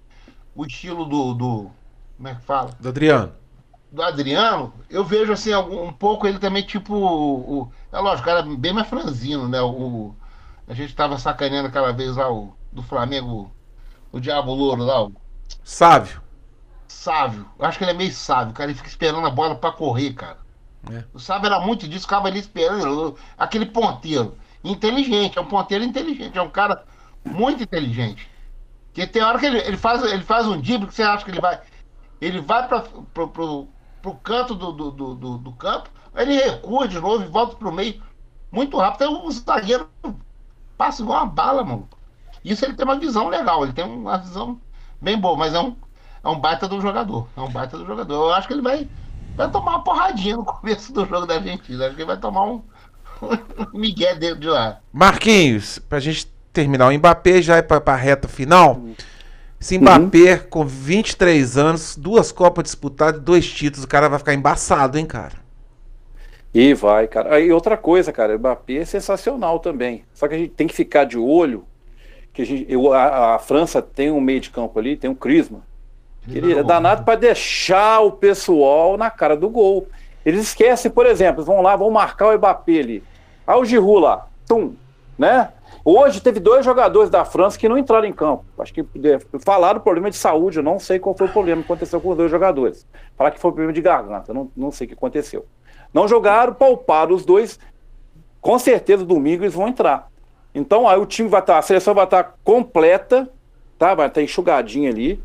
[0.55, 1.33] o estilo do.
[1.33, 1.71] do
[2.15, 2.71] como é que fala?
[2.79, 3.33] Do Adriano.
[3.95, 6.93] Do Adriano, eu vejo assim, um pouco ele também, tipo.
[6.93, 9.61] O, é lógico, o cara bem mais franzino, né?
[9.61, 10.13] O,
[10.67, 13.49] a gente tava sacaneando aquela vez lá, o, do Flamengo,
[14.11, 15.13] o Diabo Louro lá, o
[15.63, 16.21] Sávio.
[16.89, 17.45] Sávio.
[17.57, 18.69] Eu acho que ele é meio sábio, cara.
[18.69, 20.39] Ele fica esperando a bola pra correr, cara.
[20.91, 21.05] É.
[21.13, 23.17] O Sávio era muito disso, ficava ali esperando.
[23.37, 24.37] Aquele ponteiro.
[24.61, 26.83] Inteligente, é um ponteiro inteligente, é um cara
[27.23, 28.29] muito inteligente.
[28.87, 31.31] Porque tem hora que ele, ele, faz, ele faz um drible que você acha que
[31.31, 31.61] ele vai.
[32.19, 32.81] Ele vai pra,
[33.13, 33.67] pro, pro,
[34.05, 37.71] pro canto do, do, do, do- campo, aí ele recua de novo e volta pro
[37.71, 37.99] meio.
[38.51, 39.03] Muito rápido.
[39.03, 39.89] Então o zagueiro
[40.77, 41.89] passa igual uma bala, mano.
[42.43, 44.59] Isso ele tem uma visão legal, ele tem uma visão
[45.01, 45.75] bem boa, mas é um,
[46.23, 47.27] é um baita do jogador.
[47.35, 48.13] É um baita do jogador.
[48.13, 48.87] Eu acho que ele vai,
[49.35, 51.87] vai tomar uma porradinha no começo do jogo da Argentina.
[51.87, 52.61] Acho que ele vai tomar um,
[53.73, 54.77] um migué dentro de lá.
[54.93, 58.79] Marquinhos, pra gente terminar, o Mbappé já é pra, reta final.
[59.73, 65.05] Mbappé, com 23 anos, duas Copas disputadas, dois títulos, o cara vai ficar embaçado, hein,
[65.05, 65.43] cara?
[66.53, 67.39] E vai, cara.
[67.39, 70.05] E outra coisa, cara, o Mbappé é sensacional também.
[70.13, 71.65] Só que a gente tem que ficar de olho
[72.33, 75.15] que a, gente, eu- a- a França tem um meio de campo ali, tem um
[75.15, 75.63] Crisma.
[76.33, 79.89] Ele é danado para deixar o pessoal na cara do gol.
[80.25, 83.03] Eles esquecem, por exemplo, vão lá, vão marcar o Mbappé ali.
[83.47, 84.75] Aí o Giroud lá, tum,
[85.17, 85.51] né?
[85.87, 88.43] Hoje teve dois jogadores da França que não entraram em campo.
[88.57, 91.67] Acho que é, falaram problema de saúde, eu não sei qual foi o problema que
[91.67, 92.87] aconteceu com os dois jogadores.
[93.15, 95.45] Falar que foi problema de garganta, não, não sei o que aconteceu.
[95.93, 97.59] Não jogaram, pouparam os dois.
[98.41, 100.09] Com certeza domingo eles vão entrar.
[100.55, 103.29] Então aí o time vai estar, a seleção vai estar completa,
[103.77, 103.93] tá?
[103.93, 105.21] Vai estar enxugadinha ali,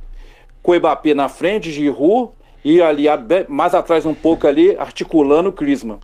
[0.62, 0.72] com
[1.14, 2.32] na frente, Giroud
[2.62, 3.06] e ali
[3.48, 6.00] mais atrás um pouco ali articulando o Crisma.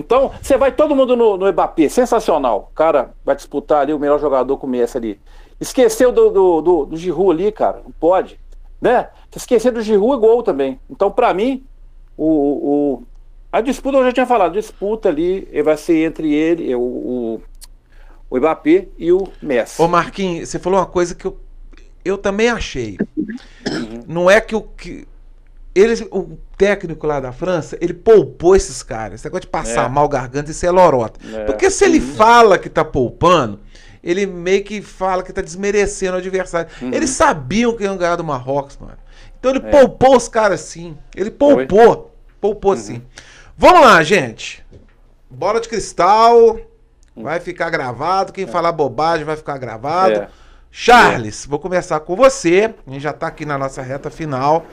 [0.00, 2.68] Então você vai todo mundo no, no Mbappé, sensacional.
[2.72, 5.20] O cara vai disputar ali o melhor jogador começa ali.
[5.60, 8.40] Esqueceu do, do, do, do Giroud ali, cara, não pode,
[8.80, 9.08] né?
[9.36, 10.80] Esquecer do Giroud é gol também.
[10.90, 11.62] Então para mim
[12.16, 13.02] o, o-
[13.52, 17.42] a disputa eu já tinha falado, a disputa ali vai ser entre ele, o, o,
[18.30, 19.82] o Mbappé e o Messi.
[19.82, 21.36] Ô, Marquinhos, você falou uma coisa que eu,
[22.04, 22.96] eu também achei.
[24.06, 25.06] Não é que o que.
[25.80, 29.14] Eles, o técnico lá da França, ele poupou esses caras.
[29.14, 29.88] Esse negócio de passar É.
[29.88, 31.18] mal garganta, isso é lorota.
[31.34, 31.44] É.
[31.44, 33.60] Porque se ele fala que tá poupando,
[34.02, 36.68] ele meio que fala que tá desmerecendo o adversário.
[36.92, 38.98] Eles sabiam que iam ganhar do Marrocos, mano.
[39.38, 40.96] Então ele poupou os caras sim.
[41.16, 42.14] Ele poupou.
[42.40, 43.02] Poupou sim.
[43.56, 44.64] Vamos lá, gente.
[45.30, 46.58] bola de cristal,
[47.16, 48.32] vai ficar gravado.
[48.32, 50.14] Quem falar bobagem vai ficar gravado.
[50.14, 50.28] É.
[50.70, 52.74] Charles, vou começar com você.
[52.86, 54.66] A gente já tá aqui na nossa reta final.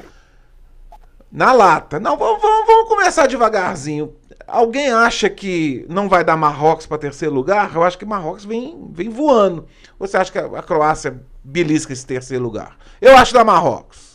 [1.31, 1.99] Na lata.
[1.99, 4.15] Não, vamos, vamos, começar devagarzinho.
[4.47, 7.75] Alguém acha que não vai dar Marrocos para terceiro lugar?
[7.75, 9.67] Eu acho que Marrocos vem, vem voando.
[9.99, 12.77] Você acha que a Croácia belisca esse terceiro lugar?
[13.01, 14.06] Eu acho da Marrocos.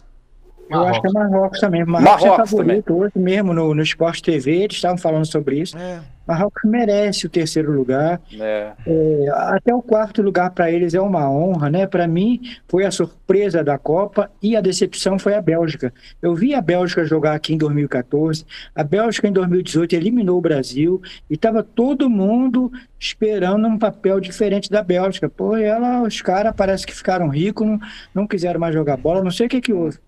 [0.72, 1.84] Eu acho que é Marrocos também.
[1.84, 5.76] Marrocos, Marrocos é favorito hoje mesmo no, no Sport TV, eles estavam falando sobre isso.
[5.76, 6.00] É.
[6.26, 8.20] Marrocos merece o terceiro lugar.
[8.38, 8.72] É.
[8.86, 11.86] É, até o quarto lugar para eles é uma honra, né?
[11.86, 15.92] Para mim, foi a surpresa da Copa e a decepção foi a Bélgica.
[16.20, 21.02] Eu vi a Bélgica jogar aqui em 2014, a Bélgica em 2018 eliminou o Brasil
[21.28, 25.28] e estava todo mundo esperando um papel diferente da Bélgica.
[25.28, 27.80] Pô, ela, os caras parece que ficaram ricos, não,
[28.14, 29.98] não quiseram mais jogar bola, não sei o que que houve.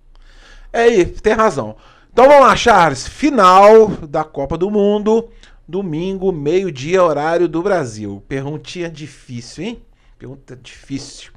[0.75, 1.77] É aí, tem razão.
[2.13, 3.07] Então vamos lá, Charles.
[3.07, 5.31] Final da Copa do Mundo.
[5.69, 8.21] Domingo, meio-dia, horário do Brasil.
[8.29, 9.83] Perguntinha difícil, hein?
[10.19, 11.31] Pergunta difícil.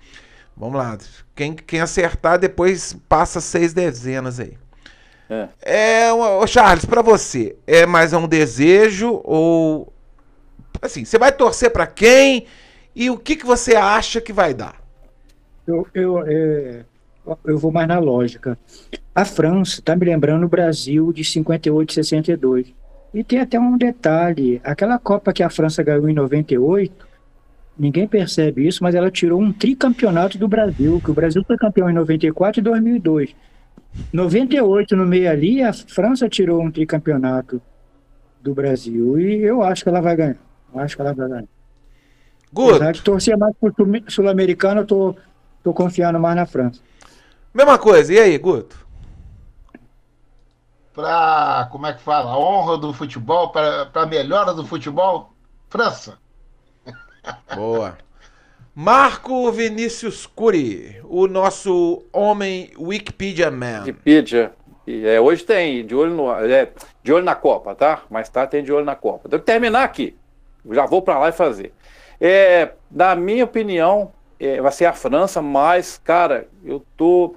[0.55, 0.97] Vamos lá.
[1.35, 4.57] Quem, quem acertar, depois passa seis dezenas aí.
[5.29, 5.49] É.
[5.61, 9.93] É, ô, Charles, pra você, é mais um desejo ou.
[10.81, 12.47] Assim, você vai torcer pra quem
[12.95, 14.81] e o que, que você acha que vai dar?
[15.67, 16.85] Eu, eu, é,
[17.45, 18.57] eu vou mais na lógica.
[19.13, 22.73] A França está me lembrando o Brasil de 58 e 62.
[23.13, 27.07] E tem até um detalhe: aquela Copa que a França ganhou em 98,
[27.77, 31.89] ninguém percebe isso, mas ela tirou um tricampeonato do Brasil, que o Brasil foi campeão
[31.89, 33.35] em 94 e 2002.
[34.13, 37.61] 98 no meio ali, a França tirou um tricampeonato
[38.41, 40.37] do Brasil e eu acho que ela vai ganhar.
[40.73, 41.45] Eu acho que ela vai ganhar.
[42.55, 45.15] Apesar Guto, de torcer mais pro sul- sul-americano, eu tô,
[45.63, 46.81] tô confiando mais na França.
[47.53, 48.13] Mesma coisa.
[48.13, 48.87] E aí, Guto?
[50.93, 52.31] Para, como é que fala?
[52.31, 55.33] A honra do futebol, para a melhora do futebol,
[55.69, 56.17] França.
[57.55, 57.97] Boa.
[58.79, 63.79] Marco Vinícius Cury, o nosso homem Wikipedia Man.
[63.79, 64.51] Wikipedia.
[64.85, 66.71] E, é, hoje tem, de olho, no, é,
[67.03, 68.03] de olho na Copa, tá?
[68.09, 69.27] Mais tarde tem de olho na Copa.
[69.27, 70.15] Tenho que terminar aqui.
[70.71, 71.73] Já vou para lá e fazer.
[72.21, 77.35] É, na minha opinião, é, vai ser a França, mas, cara, eu tô.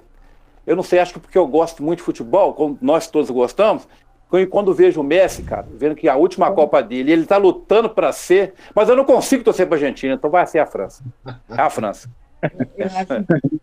[0.65, 3.87] Eu não sei, acho que porque eu gosto muito de futebol, como nós todos gostamos.
[4.29, 7.89] quando- Quando vejo o Messi, cara, vendo que a última Copa dele, ele tá lutando
[7.89, 11.03] para ser, mas eu não consigo torcer para Argentina, então vai ser a França.
[11.49, 12.09] É a França.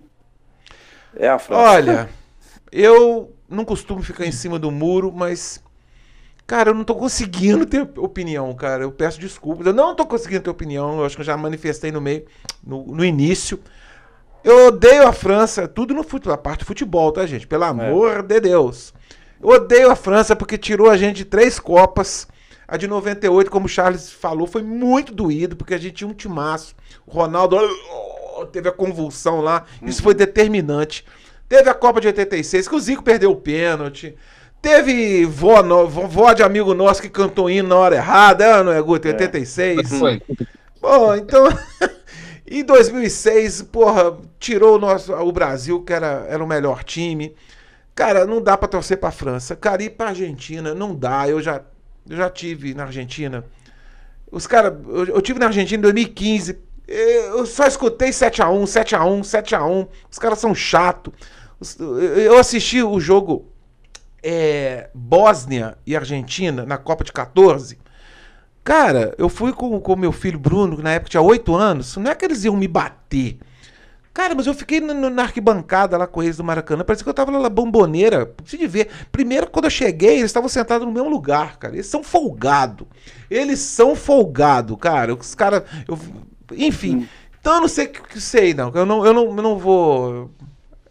[1.16, 1.62] É a França.
[1.62, 2.08] Olha,
[2.70, 5.62] eu não costumo ficar em cima do muro, mas.
[6.48, 8.82] Cara, eu não tô conseguindo ter opinião, cara.
[8.82, 9.66] Eu peço desculpas.
[9.66, 10.98] Eu não tô conseguindo ter opinião.
[10.98, 12.24] Eu acho que eu já manifestei no meio,
[12.66, 13.60] no, no início.
[14.42, 17.46] Eu odeio a França, tudo no futebol, a parte do futebol, tá, gente?
[17.46, 18.94] Pelo amor de Deus.
[19.38, 22.26] Eu odeio a França porque tirou a gente de três Copas.
[22.66, 26.14] A de 98, como o Charles falou, foi muito doído, porque a gente tinha um
[26.14, 26.74] timaço.
[27.06, 27.58] O Ronaldo
[28.38, 29.66] oh, teve a convulsão lá.
[29.82, 31.04] Isso foi determinante.
[31.46, 34.16] Teve a Copa de 86, que o Zico perdeu o pênalti.
[34.60, 38.72] Teve vó, no- vó, de amigo nosso que cantou hino na hora errada, é, não
[38.72, 39.06] é, Guto?
[39.06, 39.98] 86.
[39.98, 40.20] Foi.
[40.80, 41.46] Bom, então.
[42.50, 47.34] em 2006, porra, tirou o, nosso, o Brasil, que era, era o melhor time.
[47.94, 49.54] Cara, não dá pra torcer pra França.
[49.56, 51.28] Cara, ir pra Argentina, não dá.
[51.28, 51.62] Eu já,
[52.08, 53.44] eu já tive na Argentina.
[54.30, 54.72] Os caras.
[54.88, 56.58] Eu, eu tive na Argentina em 2015.
[56.86, 59.88] Eu só escutei 7x1, 7x1, 7x1.
[60.10, 61.12] Os caras são chato.
[62.16, 63.52] Eu assisti o jogo
[64.22, 67.78] é, Bósnia e Argentina na Copa de 14.
[68.64, 71.96] Cara, eu fui com o meu filho Bruno, que na época tinha 8 anos.
[71.96, 73.38] Não é que eles iam me bater.
[74.12, 76.84] Cara, mas eu fiquei na, na arquibancada lá com eles do Maracanã.
[76.84, 78.26] Parecia que eu tava lá na bomboneira.
[78.26, 78.88] Preciso de ver.
[79.12, 81.74] Primeiro, quando eu cheguei, eles estavam sentados no mesmo lugar, cara.
[81.74, 82.86] Eles são folgados.
[83.30, 85.14] Eles são folgados, cara.
[85.14, 85.62] Os caras.
[85.86, 85.98] eu-
[86.56, 87.08] Enfim.
[87.40, 88.70] Então eu não sei o que, que sei, não.
[88.74, 90.30] Eu não, eu, não, eu não vou.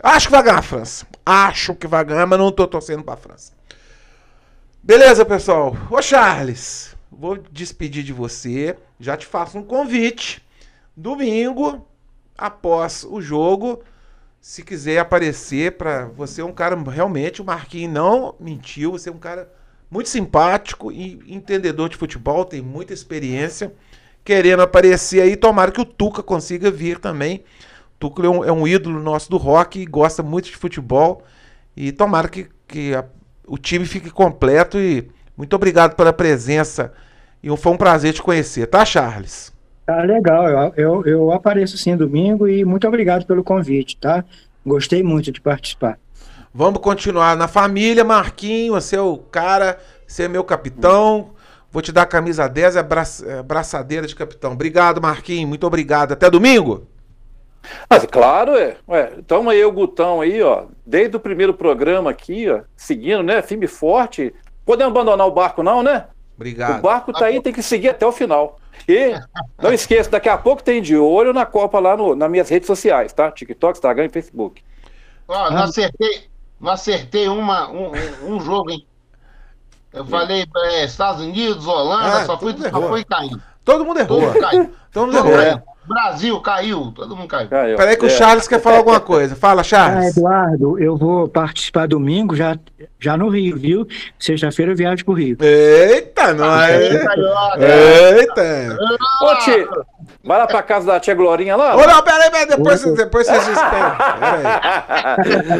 [0.01, 1.07] Acho que vai ganhar a França.
[1.25, 3.53] Acho que vai ganhar, mas não tô torcendo pra França.
[4.81, 5.75] Beleza, pessoal.
[5.89, 8.77] Ô, Charles, vou despedir de você.
[8.99, 10.41] Já te faço um convite.
[10.95, 11.87] Domingo,
[12.37, 13.83] após o jogo,
[14.39, 19.11] se quiser aparecer para você é um cara realmente, o Marquinhos não mentiu, você é
[19.11, 19.51] um cara
[19.89, 23.73] muito simpático e entendedor de futebol, tem muita experiência,
[24.23, 27.43] querendo aparecer aí, tomara que o Tuca consiga vir também.
[27.99, 31.23] Tuca é um, é um ídolo nosso do rock e gosta muito de futebol
[31.75, 33.05] e tomara que, que a-
[33.47, 36.93] o time fique completo e muito obrigado pela presença
[37.41, 39.53] e foi um prazer te conhecer, tá, Charles?
[39.85, 44.23] Tá legal, eu, eu, eu apareço sim domingo e muito obrigado pelo convite, tá?
[44.65, 45.97] Gostei muito de participar.
[46.53, 48.73] Vamos continuar na família, Marquinho.
[48.73, 49.77] Você é o cara,
[50.07, 51.31] você é meu capitão.
[51.71, 54.53] Vou te dar a camisa 10 e a bra é, braçadeira de capitão.
[54.53, 55.47] Obrigado, Marquinhos.
[55.47, 56.13] Muito obrigado.
[56.13, 56.87] Até domingo.
[57.89, 58.77] Mas claro, é.
[58.87, 63.41] Ué, então aí o Gutão aí, ó, desde o primeiro programa aqui, ó, seguindo, né?
[63.41, 64.33] Firme e forte.
[64.65, 66.05] Podemos abandonar o barco, não, né?
[66.35, 66.79] Obrigado.
[66.79, 68.59] O barco tá aí, tem que seguir até o final.
[68.87, 69.13] E
[69.61, 72.67] não esqueça, daqui a pouco tem de olho na Copa lá no, nas minhas redes
[72.67, 73.31] sociais, tá?
[73.31, 74.61] TikTok, Instagram e Facebook.
[75.27, 76.29] Ó, não acertei,
[76.59, 77.91] não acertei uma, um,
[78.23, 78.85] um- jogo, hein?
[79.91, 83.41] Eu falei é, Estados Unidos, Holanda, Ah, só, fui, só fui caindo.
[83.65, 84.21] Todo mundo errou.
[84.21, 84.69] Todo mundo.
[84.91, 85.63] Todo errou.
[85.89, 85.93] É.
[85.95, 86.07] caiu.
[86.07, 87.47] Brasil caiu, todo mundo caiu.
[87.51, 87.77] Aí, ó.
[87.77, 88.09] Peraí que o É.
[88.09, 89.35] Charles quer falar alguma coisa.
[89.35, 90.17] Fala, Ah, Charles.
[90.17, 92.55] Eduardo, eu vou participar domingo já,
[92.99, 93.87] já no Rio, viu?
[94.19, 95.37] Sexta-feira eu viajo pro Rio.
[95.41, 96.71] Eita, nós.
[97.03, 97.59] Carioca.
[98.17, 98.77] Eita.
[99.21, 99.67] Ô, Ti,
[100.23, 101.75] vai lá pra casa da tia Glorinha lá.
[101.75, 102.45] Ô, não, peraí, peraí.
[102.47, 103.95] Depois, depois vocês esperam.
[104.19, 105.57] Peraí.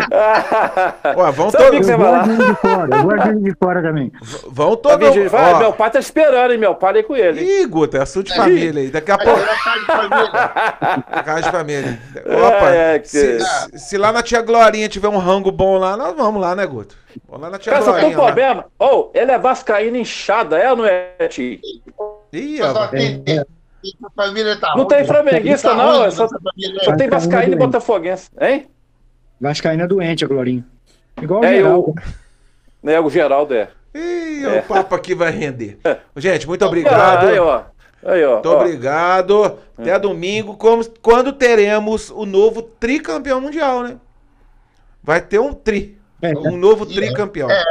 [1.16, 1.86] Ó, vão o todos.
[1.86, 2.24] você Eu vai vou lá?
[2.24, 4.12] de fora, eu vou Juiz de fora também.
[4.50, 5.16] Vão todos.
[5.60, 7.42] meu pai tá esperando, hein, meu pai aí com ele.
[7.62, 8.90] Ih, Guta, é assunto de família aí.
[8.90, 9.40] Daqui a pouco.
[10.18, 11.04] Família.
[11.24, 12.00] Casa de família.
[12.26, 13.40] Opa, É, é, que- se,
[13.78, 16.96] se- lá na tia Glorinha tiver um rango bom lá, nós vamos lá, né, Guto?
[17.28, 18.26] Vamos lá na tia Cara, só tem Glorinha.
[18.26, 18.66] problema.
[18.80, 21.60] Ô, ele é vascaíno inchada, é ou não é, Ti?
[22.34, 24.88] Ih, ó, tá Não ruim.
[24.88, 25.98] tem flamenguista, Tá não.
[26.00, 26.28] ruim é Só,
[26.98, 28.68] tem vascaíno e botafoguense, hein?
[29.40, 30.66] Vascaína doente, a Glorinha.
[31.22, 31.96] Igual o É, Geraldo.
[32.84, 32.92] eu...
[32.92, 33.70] É, o Geraldo é.
[33.96, 35.80] Ih, o papo aqui vai render.
[36.18, 37.28] Gente, muito obrigado.
[37.28, 37.62] Aí, ó.
[38.04, 38.34] Aí, ó.
[38.36, 38.56] Muito ó.
[38.62, 39.58] obrigado.
[39.78, 43.98] Até domingo, como- quando teremos o novo tricampeão mundial, né?
[45.04, 45.98] Vai ter um tri.
[46.22, 46.36] É.
[46.38, 47.50] Um novo tricampeão.
[47.50, 47.64] É,